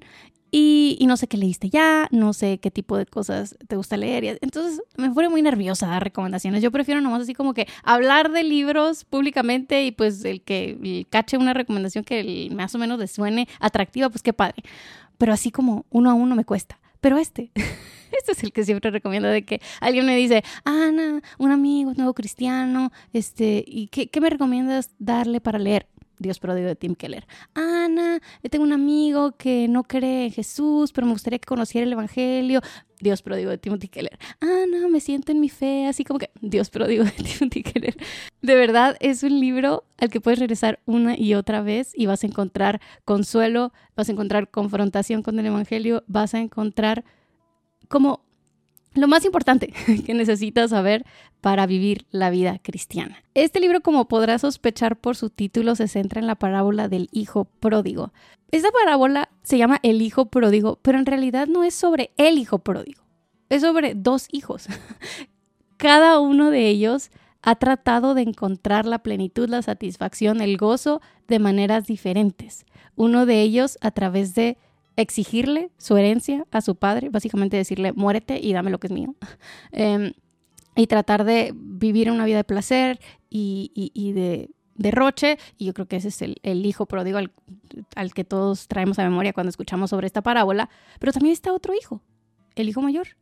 y, 0.52 0.98
y, 1.00 1.06
no 1.06 1.16
sé 1.16 1.28
qué 1.28 1.38
leíste 1.38 1.70
ya, 1.70 2.08
no 2.12 2.34
sé 2.34 2.58
qué 2.58 2.72
tipo 2.72 2.98
de 2.98 3.06
cosas 3.06 3.56
te 3.68 3.76
gusta 3.76 3.98
leer. 3.98 4.40
Entonces 4.42 4.82
me 4.98 5.12
pone 5.12 5.30
muy 5.30 5.44
nerviosa 5.44 5.88
dar 5.88 6.04
recomendaciones. 6.04 6.64
Yo 6.64 6.72
prefiero 6.72 7.02
nomás 7.02 7.22
así 7.22 7.36
como 7.36 7.54
que 7.54 7.68
hablar 7.84 8.32
de 8.32 8.44
libros 8.44 9.06
públicamente 9.06 9.84
y 9.86 9.92
pues 9.92 10.26
el 10.26 10.42
que 10.42 11.06
cache 11.12 11.38
una 11.38 11.54
recomendación 11.54 12.04
que 12.04 12.50
más 12.52 12.74
o 12.74 12.80
menos 12.80 12.98
le 12.98 13.08
suene 13.08 13.48
atractiva, 13.60 14.10
pues 14.10 14.24
qué 14.24 14.34
padre. 14.34 14.64
Pero 15.20 15.34
así 15.34 15.52
como 15.52 15.86
uno 15.92 16.10
a 16.10 16.14
uno 16.16 16.36
me 16.36 16.46
cuesta. 16.46 16.80
Pero 17.00 17.18
este, 17.18 17.52
este 18.20 18.34
es 18.34 18.44
el 18.44 18.52
que 18.52 18.64
siempre 18.64 18.92
recomiendo 18.92 19.28
de 19.28 19.44
que 19.44 19.62
alguien 19.80 20.06
me 20.06 20.16
dice, 20.16 20.44
Ana, 20.64 21.22
un 21.38 21.52
amigo, 21.52 21.94
nuevo 21.96 22.14
cristiano, 22.14 22.92
este, 23.14 23.64
¿y 23.66 23.88
qué, 23.88 24.10
me 24.22 24.30
recomiendas 24.30 24.92
darle 25.00 25.42
para 25.42 25.60
leer? 25.60 25.88
Dios 26.22 26.38
pródigo 26.40 26.68
de 26.68 26.76
Tim 26.76 26.96
Keller. 26.96 27.26
Ana, 27.54 28.20
tengo 28.50 28.66
un 28.66 28.74
amigo 28.74 29.32
que 29.38 29.70
no 29.70 29.84
cree 29.84 30.26
en 30.26 30.32
Jesús, 30.34 30.92
pero 30.92 31.08
me 31.08 31.14
gustaría 31.14 31.40
que 31.40 31.46
conociera 31.46 31.88
el 31.88 31.94
Evangelio. 31.94 32.60
Dios 33.00 33.22
pródigo 33.22 33.50
de 33.50 33.58
Timothy 33.58 33.88
Keller. 33.88 34.20
Ana, 34.42 34.90
me 34.90 35.00
siento 35.00 35.32
en 35.32 35.40
mi 35.40 35.48
fe, 35.48 35.88
así 35.88 36.04
como 36.04 36.20
que 36.20 36.30
Dios 36.42 36.70
pródigo 36.70 37.06
de 37.06 37.12
Timothy 37.12 37.64
Keller. 37.64 37.96
De 38.42 38.56
verdad, 38.56 38.98
es 39.00 39.24
un 39.24 39.40
libro 39.40 39.86
al 39.98 40.10
que 40.10 40.20
puedes 40.20 40.40
regresar 40.40 40.80
una 40.86 41.18
y 41.18 41.36
otra 41.36 41.62
vez 41.62 41.94
y 41.96 42.06
vas 42.06 42.26
a 42.26 42.28
encontrar 42.28 42.82
consuelo, 43.06 43.72
vas 43.96 44.10
a 44.10 44.12
encontrar 44.12 44.50
confrontación 44.50 45.24
con 45.24 45.40
el 45.40 45.46
Evangelio, 45.46 46.04
vas 46.08 46.34
a 46.34 46.42
encontrar 46.42 47.06
como 47.90 48.22
lo 48.94 49.08
más 49.08 49.26
importante 49.26 49.74
que 50.06 50.14
necesitas 50.14 50.70
saber 50.70 51.06
para 51.42 51.66
vivir 51.66 52.06
la 52.12 52.30
vida 52.30 52.60
cristiana. 52.62 53.24
Este 53.34 53.60
libro, 53.60 53.82
como 53.82 54.08
podrás 54.08 54.42
sospechar 54.42 54.98
por 54.98 55.16
su 55.16 55.30
título, 55.30 55.76
se 55.76 55.88
centra 55.88 56.22
en 56.22 56.28
la 56.28 56.36
parábola 56.36 56.88
del 56.88 57.10
hijo 57.12 57.46
pródigo. 57.46 58.14
Esta 58.52 58.72
parábola 58.72 59.30
se 59.44 59.58
llama 59.58 59.80
El 59.84 60.02
hijo 60.02 60.26
pródigo, 60.26 60.80
pero 60.82 60.98
en 60.98 61.06
realidad 61.06 61.48
no 61.48 61.64
es 61.64 61.76
sobre 61.76 62.12
el 62.18 62.38
hijo 62.38 62.60
pródigo, 62.60 63.04
es 63.50 63.62
sobre 63.62 63.94
dos 63.94 64.28
hijos. 64.32 64.68
Cada 65.78 66.20
uno 66.20 66.50
de 66.50 66.68
ellos 66.68 67.12
ha 67.42 67.56
tratado 67.56 68.16
de 68.16 68.24
encontrar 68.24 68.86
la 68.86 69.00
plenitud, 69.00 69.48
la 69.48 69.62
satisfacción, 69.62 70.42
el 70.42 70.58
gozo 70.58 71.02
de 71.28 71.40
maneras 71.40 71.86
diferentes. 71.86 72.66
Uno 72.96 73.26
de 73.26 73.42
ellos 73.42 73.78
a 73.82 73.92
través 73.92 74.36
de 74.36 74.58
exigirle 75.02 75.72
su 75.78 75.98
herencia 75.98 76.46
a 76.52 76.62
su 76.62 76.76
padre, 76.76 77.10
básicamente 77.10 77.58
decirle, 77.58 77.94
muérete 77.94 78.40
y 78.42 78.54
dame 78.54 78.70
lo 78.70 78.80
que 78.80 78.88
es 78.88 78.94
mío. 78.94 79.16
Em, 79.72 80.14
y 80.76 80.88
tratar 80.88 81.24
de 81.24 81.52
vivir 81.56 82.10
una 82.10 82.26
vida 82.26 82.38
de 82.38 82.44
placer 82.44 83.00
y, 83.30 84.12
de 84.14 84.50
derroche. 84.76 85.38
Y 85.58 85.66
yo 85.66 85.74
creo 85.74 85.88
que 85.88 85.98
ese 85.98 86.08
es 86.10 86.22
el, 86.22 86.66
hijo 86.66 86.86
pródigo 86.86 87.18
al, 87.18 87.32
al, 87.96 88.14
que 88.14 88.24
todos 88.24 88.68
traemos 88.68 88.98
a 89.00 89.04
memoria 89.04 89.34
cuando 89.34 89.50
escuchamos 89.50 89.90
sobre 89.90 90.08
esta 90.08 90.22
parábola. 90.22 90.70
Pero 91.00 91.12
también 91.12 91.34
está 91.34 91.52
otro 91.54 91.74
hijo, 91.74 92.02
el 92.56 92.70
hijo 92.70 92.82
mayor, 92.82 93.18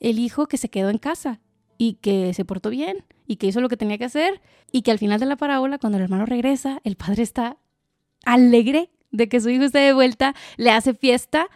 el 0.00 0.18
hijo 0.18 0.46
que 0.46 0.56
se 0.56 0.70
quedó 0.70 0.88
en 0.88 0.98
casa 0.98 1.40
y 1.76 1.94
que 1.94 2.32
se 2.32 2.44
portó 2.44 2.70
bien 2.70 3.04
y 3.26 3.36
que 3.36 3.46
hizo 3.46 3.60
lo 3.60 3.68
que 3.68 3.76
tenía 3.76 3.98
que 3.98 4.04
hacer 4.04 4.40
y 4.70 4.82
que 4.82 4.90
al 4.90 4.98
final 4.98 5.20
de 5.20 5.26
la 5.26 5.36
parábola, 5.36 5.78
cuando 5.78 5.98
el 5.98 6.04
hermano 6.04 6.24
regresa, 6.24 6.80
el 6.84 6.96
padre 6.96 7.24
está 7.24 7.58
alegre 8.24 8.90
de 9.12 9.28
que 9.28 9.40
su 9.40 9.50
hijo 9.50 9.64
esté 9.64 9.78
de 9.78 9.92
vuelta, 9.92 10.34
le 10.56 10.70
hace 10.70 10.94
fiesta, 10.94 11.48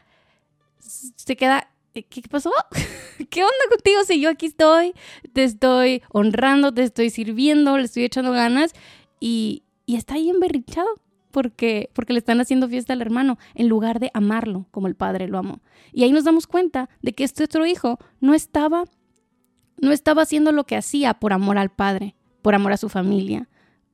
se 0.79 1.37
queda, 1.37 1.69
¿qué 1.93 2.23
pasó? 2.31 2.53
¿Qué 3.31 3.43
onda 3.43 3.65
contigo 3.71 4.05
si 4.05 4.21
yo 4.21 4.31
aquí 4.31 4.47
estoy? 4.47 4.93
Te 5.33 5.45
estoy 5.45 6.03
honrando, 6.11 6.73
te 6.73 6.83
estoy 6.83 7.11
sirviendo, 7.11 7.77
le 7.79 7.85
estoy 7.85 8.05
echando 8.05 8.33
ganas 8.33 8.75
y, 9.19 9.65
y 9.87 9.97
está 9.97 10.15
ahí 10.15 10.31
emberrichado 10.31 10.89
porque, 11.31 11.91
porque 11.93 12.13
le 12.13 12.19
están 12.19 12.41
haciendo 12.41 12.69
fiesta 12.69 12.93
al 12.93 13.03
hermano 13.03 13.39
en 13.55 13.69
lugar 13.69 14.01
de 14.01 14.11
amarlo 14.15 14.67
como 14.71 14.87
el 14.87 14.95
padre 14.95 15.29
lo 15.29 15.39
amó. 15.39 15.61
Y 15.93 16.05
ahí 16.05 16.13
nos 16.13 16.25
damos 16.25 16.47
cuenta 16.47 16.89
de 17.03 17.13
que 17.13 17.25
este 17.25 17.45
otro 17.45 17.67
hijo 17.67 17.99
no 18.21 18.33
estaba, 18.33 18.85
no 19.79 19.93
estaba 19.93 20.23
haciendo 20.23 20.53
lo 20.53 20.65
que 20.65 20.77
hacía 20.77 21.15
por 21.15 21.33
amor 21.33 21.59
al 21.59 21.71
padre, 21.71 22.15
por 22.43 22.55
amor 22.55 22.73
a 22.73 22.79
su 22.79 22.89
familia, 22.89 23.49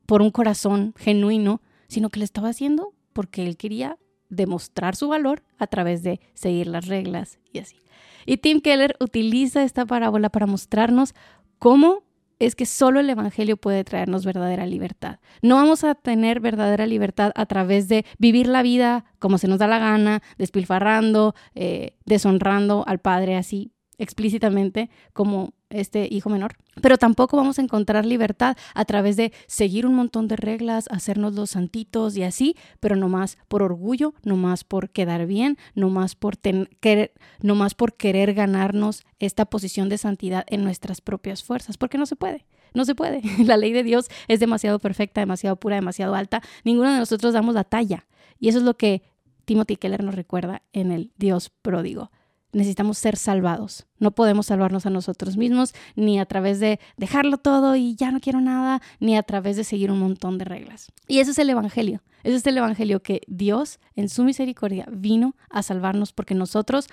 por 0.07 0.23
un 0.23 0.31
corazón 0.31 0.95
genuino, 0.97 1.63
sino 1.89 2.11
que 2.11 2.21
le 2.21 2.25
estaba 2.25 2.49
haciendo 2.49 2.93
porque 3.13 3.47
él 3.47 3.57
quería 3.57 3.99
demostrar 4.29 4.97
su 4.97 5.09
valor 5.09 5.43
a 5.59 5.67
través 5.67 6.03
de 6.03 6.21
seguir 6.35 6.67
las 6.67 6.87
reglas 6.87 7.39
y 7.53 7.59
así. 7.59 7.77
Y 8.25 8.39
Tim 8.39 8.61
Keller 8.61 8.97
utiliza 9.01 9.63
esta 9.63 9.85
parábola 9.85 10.31
para 10.31 10.47
mostrarnos 10.47 11.15
cómo 11.59 12.05
es 12.39 12.57
que 12.57 12.67
solo 12.67 12.99
el 12.99 13.09
Evangelio 13.09 13.57
puede 13.57 13.85
traernos 13.85 14.25
verdadera 14.25 14.67
libertad. 14.67 15.21
No 15.43 15.57
vamos 15.57 15.85
a 15.85 15.95
tener 15.95 16.41
verdadera 16.41 16.87
libertad 16.87 17.31
a 17.37 17.47
través 17.47 17.89
de 17.89 18.05
vivir 18.19 18.49
la 18.49 18.63
vida 18.63 19.05
como 19.21 19.39
se 19.39 19.47
nos 19.47 19.59
da 19.59 19.69
la 19.69 19.79
gana, 19.79 20.23
despilfarrando, 20.39 21.35
eh, 21.55 21.97
deshonrando 22.05 22.85
al 22.87 22.99
Padre 22.99 23.37
así 23.37 23.71
explícitamente 23.99 24.91
como 25.13 25.55
este 25.73 26.09
hijo 26.11 26.31
menor. 26.31 26.57
Pero 26.81 26.99
tampoco 26.99 27.37
vamos 27.37 27.59
a 27.59 27.63
encontrar 27.63 28.07
libertad 28.07 28.57
a 28.75 28.85
través 28.85 29.17
de 29.17 29.33
seguir 29.47 29.87
un 29.87 29.95
montón 29.95 30.29
de 30.29 30.37
reglas, 30.37 30.87
hacernos 30.91 31.35
los 31.35 31.51
santitos 31.51 32.17
y 32.17 32.23
así, 32.23 32.57
pero 32.81 32.97
no 32.97 33.09
más 33.09 33.39
por 33.49 33.63
orgullo, 33.63 34.15
no 34.23 34.37
más 34.37 34.65
por 34.65 34.91
quedar 34.91 35.27
bien, 35.27 35.59
no 35.75 35.91
más 35.91 36.15
por, 36.15 36.39
querer, 36.39 37.13
no 37.41 37.55
más 37.55 37.75
por 37.75 37.95
querer 37.95 38.35
ganarnos 38.35 39.05
esta 39.19 39.45
posición 39.45 39.89
de 39.89 39.99
santidad 39.99 40.45
en 40.49 40.65
nuestras 40.65 41.01
propias 41.01 41.43
fuerzas, 41.43 41.77
porque 41.77 41.99
no 41.99 42.07
se 42.07 42.17
puede. 42.17 42.47
No 42.75 42.85
se 42.85 42.95
puede. 42.95 43.21
La 43.45 43.57
ley 43.57 43.73
de 43.73 43.83
Dios 43.83 44.09
es 44.29 44.41
demasiado 44.41 44.79
perfecta, 44.79 45.21
demasiado 45.21 45.57
pura, 45.57 45.77
demasiado 45.77 46.15
alta. 46.15 46.43
Ninguno 46.65 46.93
de 46.93 46.99
nosotros 46.99 47.35
damos 47.35 47.55
la 47.55 47.65
talla. 47.65 48.07
Y 48.39 48.49
eso 48.49 48.59
es 48.59 48.65
lo 48.65 48.77
que 48.77 49.03
Timothy 49.45 49.77
Keller 49.77 50.03
nos 50.03 50.15
recuerda 50.15 50.63
en 50.73 50.91
el 50.91 51.13
Dios 51.17 51.51
pródigo 51.51 52.11
necesitamos 52.53 52.99
ser 52.99 53.17
salvados. 53.17 53.87
No 53.99 54.13
podemos 54.13 54.47
salvarnos 54.47 54.87
a 54.87 54.91
nosotros 54.91 55.37
mismos, 55.37 55.75
ni 55.97 56.19
a 56.19 56.27
través 56.27 56.61
de 56.61 56.79
dejarlo 56.97 57.39
todo 57.39 57.77
y 57.77 57.95
ya 57.97 58.11
no 58.11 58.21
quiero 58.21 58.41
nada, 58.41 58.81
ni 59.01 59.17
a 59.17 59.23
través 59.23 59.57
de 59.57 59.65
seguir 59.65 59.91
un 59.91 59.99
montón 59.99 60.39
de 60.39 60.45
reglas. 60.45 60.93
Y 61.09 61.19
ese 61.19 61.33
es 61.33 61.39
el 61.39 61.51
Evangelio. 61.51 62.03
Ese 62.23 62.37
es 62.37 62.47
el 62.47 62.59
Evangelio 62.59 63.03
que 63.03 63.23
Dios, 63.27 63.81
en 63.97 64.09
su 64.09 64.23
misericordia, 64.25 64.87
vino 64.91 65.35
a 65.51 65.63
salvarnos 65.63 66.13
porque 66.13 66.35
nosotros, 66.35 66.87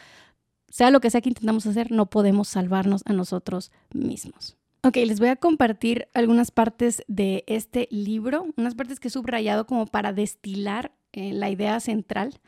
sea 0.69 0.91
lo 0.91 1.01
que 1.01 1.09
sea 1.09 1.21
que 1.21 1.29
intentamos 1.29 1.65
hacer, 1.65 1.91
no 1.91 2.09
podemos 2.09 2.47
salvarnos 2.47 3.03
a 3.05 3.13
nosotros 3.13 3.71
mismos. 3.93 4.55
Ok, 4.81 4.95
les 4.95 5.19
voy 5.19 5.27
a 5.27 5.35
compartir 5.35 6.07
algunas 6.13 6.51
partes 6.51 7.03
de 7.07 7.43
este 7.47 7.89
libro, 7.91 8.47
unas 8.55 8.75
partes 8.75 8.99
que 8.99 9.09
he 9.09 9.11
subrayado 9.11 9.67
como 9.67 9.85
para 9.85 10.13
destilar 10.13 10.93
eh, 11.11 11.33
la 11.33 11.49
idea 11.49 11.79
central 11.81 12.39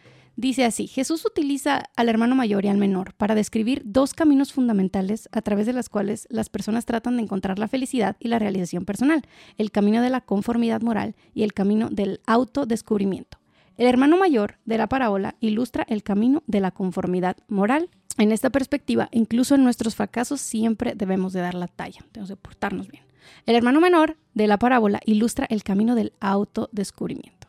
Dice 0.41 0.65
así, 0.65 0.87
Jesús 0.87 1.23
utiliza 1.23 1.83
al 1.95 2.09
hermano 2.09 2.33
mayor 2.33 2.65
y 2.65 2.67
al 2.67 2.79
menor 2.79 3.13
para 3.13 3.35
describir 3.35 3.83
dos 3.85 4.15
caminos 4.15 4.51
fundamentales 4.51 5.29
a 5.31 5.43
través 5.43 5.67
de 5.67 5.73
los 5.73 5.87
cuales 5.87 6.27
las 6.31 6.49
personas 6.49 6.85
tratan 6.85 7.17
de 7.17 7.21
encontrar 7.21 7.59
la 7.59 7.67
felicidad 7.67 8.17
y 8.19 8.27
la 8.27 8.39
realización 8.39 8.83
personal, 8.83 9.21
el 9.59 9.69
camino 9.69 10.01
de 10.01 10.09
la 10.09 10.21
conformidad 10.21 10.81
moral 10.81 11.15
y 11.35 11.43
el 11.43 11.53
camino 11.53 11.89
del 11.91 12.21
autodescubrimiento. 12.25 13.37
El 13.77 13.85
hermano 13.85 14.17
mayor 14.17 14.57
de 14.65 14.79
la 14.79 14.89
parábola 14.89 15.35
ilustra 15.41 15.85
el 15.87 16.01
camino 16.01 16.41
de 16.47 16.59
la 16.59 16.71
conformidad 16.71 17.37
moral. 17.47 17.91
En 18.17 18.31
esta 18.31 18.49
perspectiva, 18.49 19.09
incluso 19.11 19.53
en 19.53 19.63
nuestros 19.63 19.95
fracasos 19.95 20.41
siempre 20.41 20.95
debemos 20.95 21.33
de 21.33 21.41
dar 21.41 21.53
la 21.53 21.67
talla, 21.67 21.99
debemos 22.13 22.29
de 22.29 22.35
portarnos 22.35 22.87
bien. 22.87 23.03
El 23.45 23.55
hermano 23.55 23.79
menor 23.79 24.17
de 24.33 24.47
la 24.47 24.57
parábola 24.57 25.01
ilustra 25.05 25.45
el 25.51 25.61
camino 25.61 25.93
del 25.93 26.13
autodescubrimiento. 26.19 27.40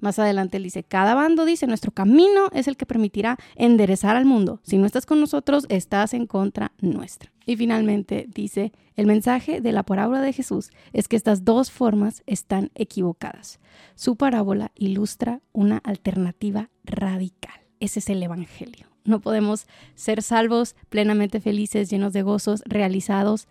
Más 0.00 0.18
adelante 0.18 0.56
él 0.56 0.62
dice, 0.62 0.82
cada 0.82 1.14
bando 1.14 1.44
dice, 1.44 1.66
nuestro 1.66 1.92
camino 1.92 2.48
es 2.52 2.68
el 2.68 2.76
que 2.76 2.86
permitirá 2.86 3.38
enderezar 3.54 4.16
al 4.16 4.24
mundo. 4.24 4.60
Si 4.62 4.78
no 4.78 4.86
estás 4.86 5.06
con 5.06 5.20
nosotros, 5.20 5.66
estás 5.68 6.14
en 6.14 6.26
contra 6.26 6.72
nuestra. 6.80 7.32
Y 7.46 7.56
finalmente 7.56 8.26
dice, 8.32 8.72
el 8.96 9.06
mensaje 9.06 9.60
de 9.60 9.72
la 9.72 9.84
parábola 9.84 10.20
de 10.20 10.32
Jesús 10.32 10.70
es 10.92 11.06
que 11.06 11.16
estas 11.16 11.44
dos 11.44 11.70
formas 11.70 12.22
están 12.26 12.70
equivocadas. 12.74 13.60
Su 13.94 14.16
parábola 14.16 14.72
ilustra 14.74 15.40
una 15.52 15.78
alternativa 15.78 16.70
radical. 16.84 17.60
Ese 17.78 18.00
es 18.00 18.08
el 18.08 18.22
Evangelio. 18.22 18.86
No 19.04 19.20
podemos 19.20 19.66
ser 19.94 20.22
salvos, 20.22 20.74
plenamente 20.88 21.40
felices, 21.40 21.88
llenos 21.88 22.12
de 22.12 22.22
gozos, 22.22 22.62
realizados, 22.66 23.46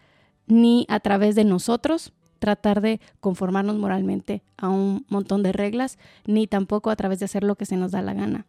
ni 0.47 0.85
a 0.89 0.99
través 0.99 1.35
de 1.35 1.45
nosotros, 1.45 2.13
tratar 2.45 2.79
de 2.79 3.01
conformarnos 3.21 3.75
moralmente 3.75 4.43
a 4.55 4.69
un 4.69 5.03
montón 5.09 5.41
de 5.41 5.51
reglas, 5.51 5.97
ni 6.27 6.45
tampoco 6.45 6.91
a 6.91 6.95
través 6.95 7.17
de 7.17 7.25
hacer 7.25 7.43
lo 7.43 7.55
que 7.55 7.65
se 7.65 7.75
nos 7.75 7.91
da 7.91 8.03
la 8.03 8.13
gana. 8.13 8.45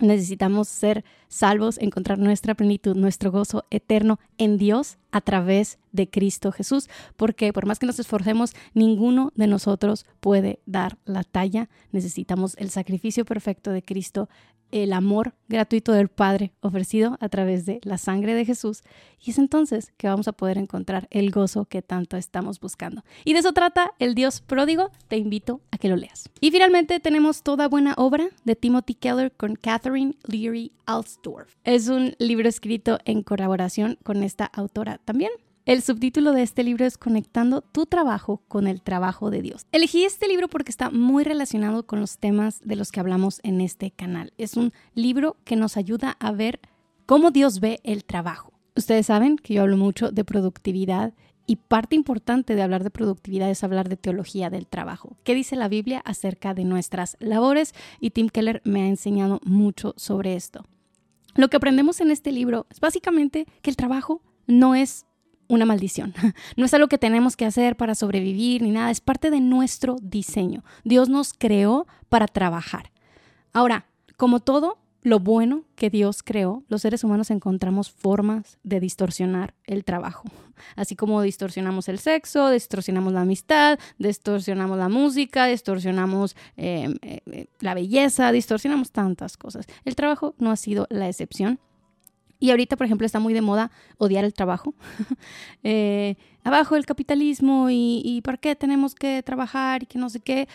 Necesitamos 0.00 0.68
ser 0.68 1.02
salvos, 1.28 1.78
encontrar 1.78 2.18
nuestra 2.18 2.54
plenitud, 2.54 2.94
nuestro 2.94 3.32
gozo 3.32 3.64
eterno 3.70 4.18
en 4.36 4.58
Dios 4.58 4.98
a 5.12 5.22
través 5.22 5.78
de 5.92 6.10
Cristo 6.10 6.52
Jesús, 6.52 6.90
porque 7.16 7.54
por 7.54 7.64
más 7.64 7.78
que 7.78 7.86
nos 7.86 7.98
esforcemos, 7.98 8.52
ninguno 8.74 9.32
de 9.34 9.46
nosotros 9.46 10.04
puede 10.20 10.58
dar 10.66 10.98
la 11.06 11.24
talla. 11.24 11.70
Necesitamos 11.90 12.54
el 12.58 12.68
sacrificio 12.68 13.24
perfecto 13.24 13.70
de 13.70 13.82
Cristo 13.82 14.28
el 14.72 14.92
amor 14.92 15.34
gratuito 15.48 15.92
del 15.92 16.08
Padre 16.08 16.52
ofrecido 16.60 17.16
a 17.20 17.28
través 17.28 17.66
de 17.66 17.80
la 17.84 17.98
sangre 17.98 18.34
de 18.34 18.44
Jesús. 18.44 18.82
Y 19.20 19.30
es 19.30 19.38
entonces 19.38 19.92
que 19.96 20.08
vamos 20.08 20.26
a 20.26 20.32
poder 20.32 20.58
encontrar 20.58 21.06
el 21.10 21.30
gozo 21.30 21.66
que 21.66 21.82
tanto 21.82 22.16
estamos 22.16 22.58
buscando. 22.58 23.04
Y 23.24 23.34
de 23.34 23.40
eso 23.40 23.52
trata 23.52 23.92
el 24.00 24.14
Dios 24.14 24.40
pródigo. 24.40 24.90
Te 25.06 25.16
invito 25.16 25.60
a 25.70 25.78
que 25.78 25.88
lo 25.88 25.96
leas. 25.96 26.28
Y 26.40 26.50
finalmente 26.50 26.98
tenemos 26.98 27.42
Toda 27.42 27.68
buena 27.68 27.94
obra 27.96 28.28
de 28.44 28.56
Timothy 28.56 28.94
Keller 28.94 29.32
con 29.32 29.56
Catherine 29.56 30.16
Leary 30.26 30.72
Alsdorf. 30.86 31.54
Es 31.64 31.88
un 31.88 32.14
libro 32.18 32.48
escrito 32.48 32.98
en 33.04 33.22
colaboración 33.22 33.98
con 34.02 34.22
esta 34.22 34.46
autora 34.46 34.98
también. 34.98 35.30
El 35.64 35.80
subtítulo 35.80 36.32
de 36.32 36.42
este 36.42 36.64
libro 36.64 36.84
es 36.84 36.98
Conectando 36.98 37.60
tu 37.60 37.86
trabajo 37.86 38.42
con 38.48 38.66
el 38.66 38.82
trabajo 38.82 39.30
de 39.30 39.42
Dios. 39.42 39.64
Elegí 39.70 40.04
este 40.04 40.26
libro 40.26 40.48
porque 40.48 40.72
está 40.72 40.90
muy 40.90 41.22
relacionado 41.22 41.86
con 41.86 42.00
los 42.00 42.18
temas 42.18 42.58
de 42.64 42.74
los 42.74 42.90
que 42.90 42.98
hablamos 42.98 43.38
en 43.44 43.60
este 43.60 43.92
canal. 43.92 44.32
Es 44.38 44.56
un 44.56 44.72
libro 44.96 45.36
que 45.44 45.54
nos 45.54 45.76
ayuda 45.76 46.16
a 46.18 46.32
ver 46.32 46.58
cómo 47.06 47.30
Dios 47.30 47.60
ve 47.60 47.78
el 47.84 48.04
trabajo. 48.04 48.52
Ustedes 48.74 49.06
saben 49.06 49.36
que 49.36 49.54
yo 49.54 49.62
hablo 49.62 49.76
mucho 49.76 50.10
de 50.10 50.24
productividad 50.24 51.14
Y 51.46 51.56
parte 51.56 51.96
importante 51.96 52.54
de 52.56 52.62
hablar 52.62 52.82
de 52.82 52.90
productividad 52.90 53.50
es 53.50 53.62
hablar 53.62 53.88
de 53.88 53.96
teología 53.96 54.48
del 54.48 54.66
trabajo. 54.66 55.16
¿Qué 55.22 55.34
dice 55.34 55.54
la 55.54 55.68
Biblia 55.68 56.00
acerca 56.04 56.54
de 56.54 56.64
nuestras 56.64 57.16
labores? 57.20 57.72
Y 58.00 58.10
Tim 58.10 58.28
Keller 58.30 58.62
me 58.64 58.82
ha 58.82 58.86
enseñado 58.88 59.40
mucho 59.44 59.92
sobre 59.96 60.34
esto. 60.34 60.64
Lo 61.34 61.48
que 61.48 61.56
aprendemos 61.56 62.00
en 62.00 62.10
este 62.10 62.32
libro 62.32 62.66
es 62.70 62.78
básicamente 62.80 63.46
que 63.60 63.70
el 63.70 63.76
trabajo 63.76 64.22
no 64.46 64.76
es 64.76 65.04
una 65.48 65.64
maldición. 65.64 66.14
No 66.56 66.66
es 66.66 66.74
algo 66.74 66.88
que 66.88 66.98
tenemos 66.98 67.36
que 67.36 67.44
hacer 67.44 67.76
para 67.76 67.94
sobrevivir 67.94 68.62
ni 68.62 68.70
nada, 68.70 68.90
es 68.90 69.00
parte 69.00 69.30
de 69.30 69.40
nuestro 69.40 69.96
diseño. 70.02 70.64
Dios 70.84 71.08
nos 71.08 71.32
creó 71.32 71.86
para 72.08 72.26
trabajar. 72.26 72.90
Ahora, 73.52 73.86
como 74.16 74.40
todo, 74.40 74.78
lo 75.02 75.18
bueno 75.18 75.64
que 75.74 75.90
Dios 75.90 76.22
creó, 76.22 76.62
los 76.68 76.82
seres 76.82 77.02
humanos 77.02 77.30
encontramos 77.30 77.90
formas 77.90 78.58
de 78.62 78.78
distorsionar 78.78 79.54
el 79.64 79.84
trabajo. 79.84 80.24
Así 80.76 80.94
como 80.94 81.20
distorsionamos 81.22 81.88
el 81.88 81.98
sexo, 81.98 82.50
distorsionamos 82.50 83.12
la 83.12 83.22
amistad, 83.22 83.78
distorsionamos 83.98 84.78
la 84.78 84.88
música, 84.88 85.46
distorsionamos 85.46 86.36
em, 86.56 86.94
eh, 87.02 87.46
la 87.58 87.74
belleza, 87.74 88.30
distorsionamos 88.30 88.92
tantas 88.92 89.36
cosas. 89.36 89.66
El 89.84 89.96
trabajo 89.96 90.34
no 90.38 90.52
ha 90.52 90.56
sido 90.56 90.86
la 90.88 91.08
excepción. 91.08 91.58
Y 92.42 92.50
ahorita, 92.50 92.76
por 92.76 92.86
ejemplo, 92.86 93.06
está 93.06 93.20
muy 93.20 93.34
de 93.34 93.40
moda 93.40 93.70
odiar 93.98 94.24
el 94.24 94.34
trabajo. 94.34 94.74
Eh, 95.64 96.16
abajo 96.42 96.74
el 96.74 96.84
capitalismo 96.86 97.70
y, 97.70 98.02
y, 98.04 98.20
por 98.22 98.40
qué 98.40 98.56
tenemos 98.56 98.96
que 98.96 99.22
trabajar 99.22 99.84
y 99.84 99.86
que 99.86 99.96
no 99.96 100.10
sé 100.10 100.18
qué. 100.18 100.48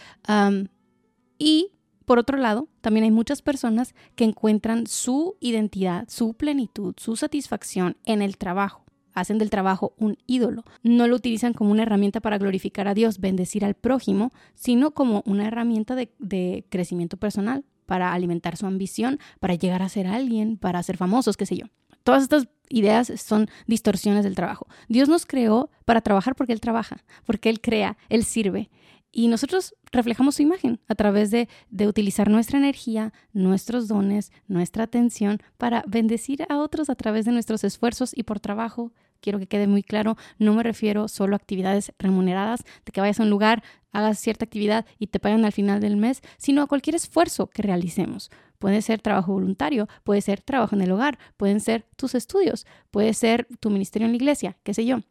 y 1.37 1.71
por 2.03 2.19
otro 2.19 2.37
lado, 2.37 2.67
también 2.81 3.05
hay 3.05 3.11
muchas 3.11 3.41
personas 3.41 3.95
que 4.15 4.25
encuentran 4.25 4.85
su 4.85 5.37
identidad, 5.39 6.05
su 6.09 6.33
plenitud, 6.33 6.93
su 6.97 7.15
satisfacción 7.15 7.95
en 8.05 8.21
el 8.21 8.37
trabajo. 8.37 8.83
Hacen 9.13 9.37
del 9.37 9.49
trabajo 9.49 9.93
un 9.97 10.17
ídolo. 10.27 10.63
No 10.83 11.07
lo 11.07 11.15
utilizan 11.15 11.53
como 11.53 11.71
una 11.71 11.83
herramienta 11.83 12.19
para 12.19 12.37
glorificar 12.37 12.87
a 12.87 12.93
Dios, 12.93 13.19
bendecir 13.19 13.65
al 13.65 13.75
prójimo, 13.75 14.31
sino 14.55 14.91
como 14.91 15.23
una 15.25 15.47
herramienta 15.47 15.95
de, 15.95 16.65
crecimiento 16.69 17.17
personal, 17.17 17.65
para 17.87 18.13
alimentar 18.13 18.55
su 18.57 18.67
ambición, 18.67 19.19
para 19.39 19.55
llegar 19.55 19.81
a 19.81 19.89
ser 19.89 20.05
alguien, 20.05 20.57
para 20.57 20.83
ser 20.83 20.97
famosos, 20.97 21.37
qué 21.37 21.47
sé 21.47 21.57
yo. 21.57 21.65
Todas 22.03 22.23
estas 22.23 22.47
ideas 22.69 23.11
son 23.17 23.49
distorsiones 23.65 24.23
del 24.23 24.35
trabajo. 24.35 24.67
Dios 24.87 25.09
nos 25.09 25.25
creó 25.25 25.71
para 25.85 26.01
trabajar 26.01 26.35
porque 26.35 26.53
Él 26.53 26.61
trabaja, 26.61 27.03
porque 27.25 27.49
Él 27.49 27.59
crea, 27.59 27.97
Él 28.09 28.23
sirve. 28.23 28.69
Y 29.11 29.29
nosotros 29.29 29.75
reflejamos 29.91 30.35
su 30.35 30.41
imagen 30.41 30.79
a 30.87 30.95
través 30.95 31.31
de, 31.31 31.47
utilizar 31.87 32.29
nuestra 32.29 32.59
energía, 32.59 33.13
nuestros 33.33 33.87
dones, 33.87 34.31
nuestra 34.47 34.83
atención 34.83 35.39
para 35.57 35.83
bendecir 35.87 36.45
a 36.49 36.59
otros 36.59 36.89
a 36.89 36.95
través 36.95 37.25
de 37.25 37.31
nuestros 37.31 37.63
esfuerzos 37.63 38.11
y 38.15 38.23
por 38.23 38.39
trabajo. 38.39 38.91
Quiero 39.19 39.39
que 39.39 39.47
quede 39.47 39.65
muy 39.65 39.81
claro, 39.81 40.17
no 40.37 40.53
me 40.53 40.61
refiero 40.61 41.07
solo 41.07 41.35
a 41.35 41.37
actividades 41.37 41.93
remuneradas, 41.97 42.63
de 42.85 42.91
que 42.91 43.01
vayas 43.01 43.19
a 43.19 43.23
un 43.23 43.31
lugar, 43.31 43.63
hagas 43.97 44.19
cierta 44.19 44.45
actividad 44.45 44.85
y 44.99 45.07
te 45.07 45.19
pagan 45.19 45.45
al 45.45 45.51
final 45.51 45.79
del 45.79 45.97
mes, 45.97 46.21
sino 46.37 46.61
a 46.61 46.67
cualquier 46.67 46.95
esfuerzo 46.95 47.47
que 47.47 47.61
realicemos. 47.61 48.29
Puede 48.59 48.81
ser 48.81 49.01
trabajo 49.01 49.33
voluntario, 49.33 49.87
puede 50.03 50.21
ser 50.21 50.41
trabajo 50.41 50.75
en 50.75 50.81
el 50.81 50.91
hogar, 50.91 51.19
pueden 51.35 51.59
ser 51.59 51.85
tus 51.95 52.15
estudios, 52.15 52.65
puede 52.91 53.13
ser 53.13 53.47
tu 53.59 53.69
ministerio 53.69 54.05
en 54.05 54.11
la 54.11 54.17
iglesia, 54.17 54.57
qué 54.63 54.73
sé 54.73 54.85
yo 54.85 55.01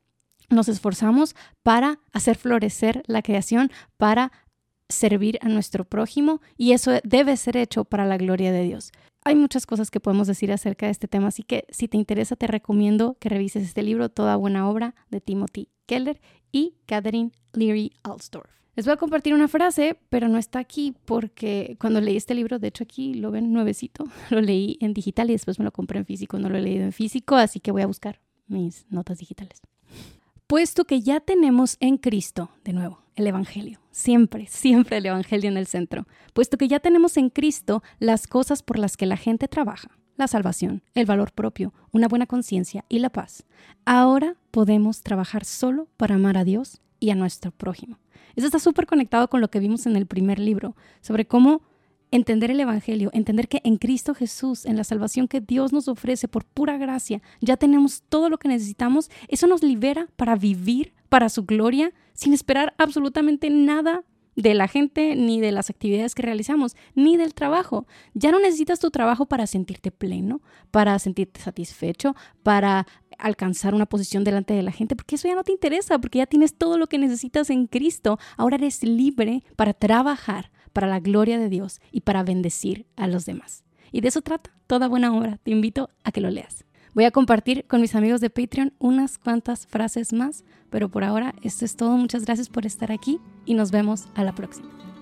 nos 0.48 0.68
esforzamos 0.68 1.34
para 1.62 1.98
hacer 2.12 2.36
florecer 2.36 3.02
la 3.06 3.22
creación, 3.22 3.70
para 3.96 4.32
servir 4.88 5.38
a 5.42 5.48
nuestro 5.48 5.84
prójimo 5.84 6.40
y 6.56 6.72
eso 6.72 6.92
debe 7.02 7.36
ser 7.36 7.56
hecho 7.56 7.84
para 7.84 8.06
la 8.06 8.16
gloria 8.16 8.52
de 8.52 8.62
Dios. 8.62 8.92
Hay 9.24 9.34
muchas 9.34 9.66
cosas 9.66 9.90
que 9.90 9.98
podemos 9.98 10.28
decir 10.28 10.52
acerca 10.52 10.86
de 10.86 10.92
este 10.92 11.08
tema, 11.08 11.28
así 11.28 11.42
que 11.42 11.66
si 11.70 11.88
te 11.88 11.96
interesa 11.96 12.36
te 12.36 12.46
recomiendo 12.46 13.16
que 13.18 13.28
revises 13.28 13.64
este 13.64 13.82
libro, 13.82 14.08
Toda 14.08 14.36
buena 14.36 14.68
obra, 14.68 14.94
de 15.10 15.20
Timothy 15.20 15.68
Keller 15.86 16.20
y 16.52 16.76
Catherine 16.86 17.32
Leary 17.52 17.92
Alstorf. 18.04 18.50
Les 18.76 18.84
voy 18.84 18.92
a 18.92 18.98
compartir 18.98 19.32
una 19.32 19.48
frase, 19.48 19.98
pero 20.10 20.28
no 20.28 20.36
está 20.36 20.58
aquí 20.58 20.94
porque 21.06 21.78
cuando 21.80 21.98
leí 22.02 22.18
este 22.18 22.34
libro, 22.34 22.58
de 22.58 22.68
hecho 22.68 22.84
aquí 22.84 23.14
lo 23.14 23.30
ven 23.30 23.50
nuevecito, 23.50 24.04
lo 24.30 24.42
leí 24.42 24.76
en 24.82 24.92
digital 24.92 25.30
y 25.30 25.32
después 25.32 25.58
me 25.58 25.64
lo 25.64 25.72
compré 25.72 25.98
en 25.98 26.04
físico, 26.04 26.38
no 26.38 26.50
lo 26.50 26.58
he 26.58 26.60
leído 26.60 26.84
en 26.84 26.92
físico, 26.92 27.36
así 27.36 27.58
que 27.58 27.72
voy 27.72 27.80
a 27.80 27.86
buscar 27.86 28.20
mis 28.46 28.84
notas 28.90 29.16
digitales. 29.16 29.62
Puesto 30.46 30.84
que 30.84 31.00
ya 31.00 31.20
tenemos 31.20 31.78
en 31.80 31.96
Cristo, 31.96 32.50
de 32.64 32.74
nuevo, 32.74 33.00
el 33.14 33.26
Evangelio, 33.26 33.80
siempre, 33.92 34.46
siempre 34.46 34.98
el 34.98 35.06
Evangelio 35.06 35.48
en 35.48 35.56
el 35.56 35.66
centro, 35.66 36.06
puesto 36.34 36.58
que 36.58 36.68
ya 36.68 36.78
tenemos 36.78 37.16
en 37.16 37.30
Cristo 37.30 37.82
las 37.98 38.26
cosas 38.26 38.62
por 38.62 38.78
las 38.78 38.98
que 38.98 39.06
la 39.06 39.16
gente 39.16 39.48
trabaja, 39.48 39.88
la 40.18 40.28
salvación, 40.28 40.82
el 40.92 41.06
valor 41.06 41.32
propio, 41.32 41.72
una 41.92 42.08
buena 42.08 42.26
conciencia 42.26 42.84
y 42.90 42.98
la 42.98 43.08
paz, 43.08 43.44
ahora 43.86 44.36
podemos 44.50 45.00
trabajar 45.00 45.46
solo 45.46 45.88
para 45.96 46.16
amar 46.16 46.36
a 46.36 46.44
Dios 46.44 46.82
y 47.00 47.10
a 47.10 47.14
nuestro 47.14 47.50
prójimo. 47.50 47.98
Eso 48.34 48.46
está 48.46 48.58
súper 48.58 48.86
conectado 48.86 49.28
con 49.28 49.40
lo 49.40 49.48
que 49.48 49.60
vimos 49.60 49.86
en 49.86 49.96
el 49.96 50.06
primer 50.06 50.38
libro, 50.38 50.76
sobre 51.00 51.26
cómo 51.26 51.62
entender 52.10 52.50
el 52.50 52.60
Evangelio, 52.60 53.10
entender 53.12 53.48
que 53.48 53.60
en 53.64 53.76
Cristo 53.78 54.14
Jesús, 54.14 54.64
en 54.64 54.76
la 54.76 54.84
salvación 54.84 55.28
que 55.28 55.40
Dios 55.40 55.72
nos 55.72 55.88
ofrece 55.88 56.28
por 56.28 56.44
pura 56.44 56.76
gracia, 56.78 57.20
ya 57.40 57.56
tenemos 57.56 58.02
todo 58.08 58.28
lo 58.28 58.38
que 58.38 58.48
necesitamos, 58.48 59.10
eso 59.28 59.46
nos 59.46 59.62
libera 59.62 60.08
para 60.16 60.36
vivir 60.36 60.92
para 61.08 61.28
su 61.28 61.44
gloria 61.44 61.92
sin 62.12 62.32
esperar 62.32 62.74
absolutamente 62.78 63.50
nada 63.50 64.04
de 64.36 64.52
la 64.52 64.68
gente, 64.68 65.16
ni 65.16 65.40
de 65.40 65.50
las 65.50 65.70
actividades 65.70 66.14
que 66.14 66.22
realizamos, 66.22 66.76
ni 66.94 67.16
del 67.16 67.32
trabajo. 67.32 67.86
Ya 68.12 68.30
no 68.30 68.38
necesitas 68.38 68.78
tu 68.78 68.90
trabajo 68.90 69.26
para 69.26 69.46
sentirte 69.46 69.90
pleno, 69.90 70.42
para 70.70 70.98
sentirte 70.98 71.40
satisfecho, 71.40 72.14
para 72.42 72.86
alcanzar 73.18 73.74
una 73.74 73.86
posición 73.86 74.24
delante 74.24 74.54
de 74.54 74.62
la 74.62 74.72
gente, 74.72 74.96
porque 74.96 75.16
eso 75.16 75.28
ya 75.28 75.34
no 75.34 75.44
te 75.44 75.52
interesa, 75.52 75.98
porque 75.98 76.18
ya 76.18 76.26
tienes 76.26 76.54
todo 76.54 76.78
lo 76.78 76.86
que 76.86 76.98
necesitas 76.98 77.50
en 77.50 77.66
Cristo. 77.66 78.18
Ahora 78.36 78.56
eres 78.56 78.82
libre 78.82 79.44
para 79.56 79.74
trabajar 79.74 80.50
para 80.72 80.86
la 80.86 81.00
gloria 81.00 81.38
de 81.38 81.48
Dios 81.48 81.80
y 81.90 82.02
para 82.02 82.22
bendecir 82.22 82.86
a 82.96 83.06
los 83.06 83.24
demás. 83.24 83.64
Y 83.92 84.02
de 84.02 84.08
eso 84.08 84.20
trata 84.20 84.50
toda 84.66 84.88
buena 84.88 85.16
obra. 85.16 85.38
Te 85.42 85.50
invito 85.50 85.88
a 86.04 86.12
que 86.12 86.20
lo 86.20 86.30
leas. 86.30 86.66
Voy 86.94 87.04
a 87.04 87.10
compartir 87.10 87.66
con 87.66 87.80
mis 87.80 87.94
amigos 87.94 88.20
de 88.20 88.30
Patreon 88.30 88.72
unas 88.78 89.18
cuantas 89.18 89.66
frases 89.66 90.12
más, 90.12 90.44
pero 90.70 90.90
por 90.90 91.04
ahora 91.04 91.34
esto 91.42 91.64
es 91.64 91.76
todo. 91.76 91.96
Muchas 91.96 92.24
gracias 92.24 92.48
por 92.48 92.66
estar 92.66 92.90
aquí 92.90 93.20
y 93.44 93.54
nos 93.54 93.70
vemos 93.70 94.08
a 94.14 94.24
la 94.24 94.34
próxima. 94.34 94.95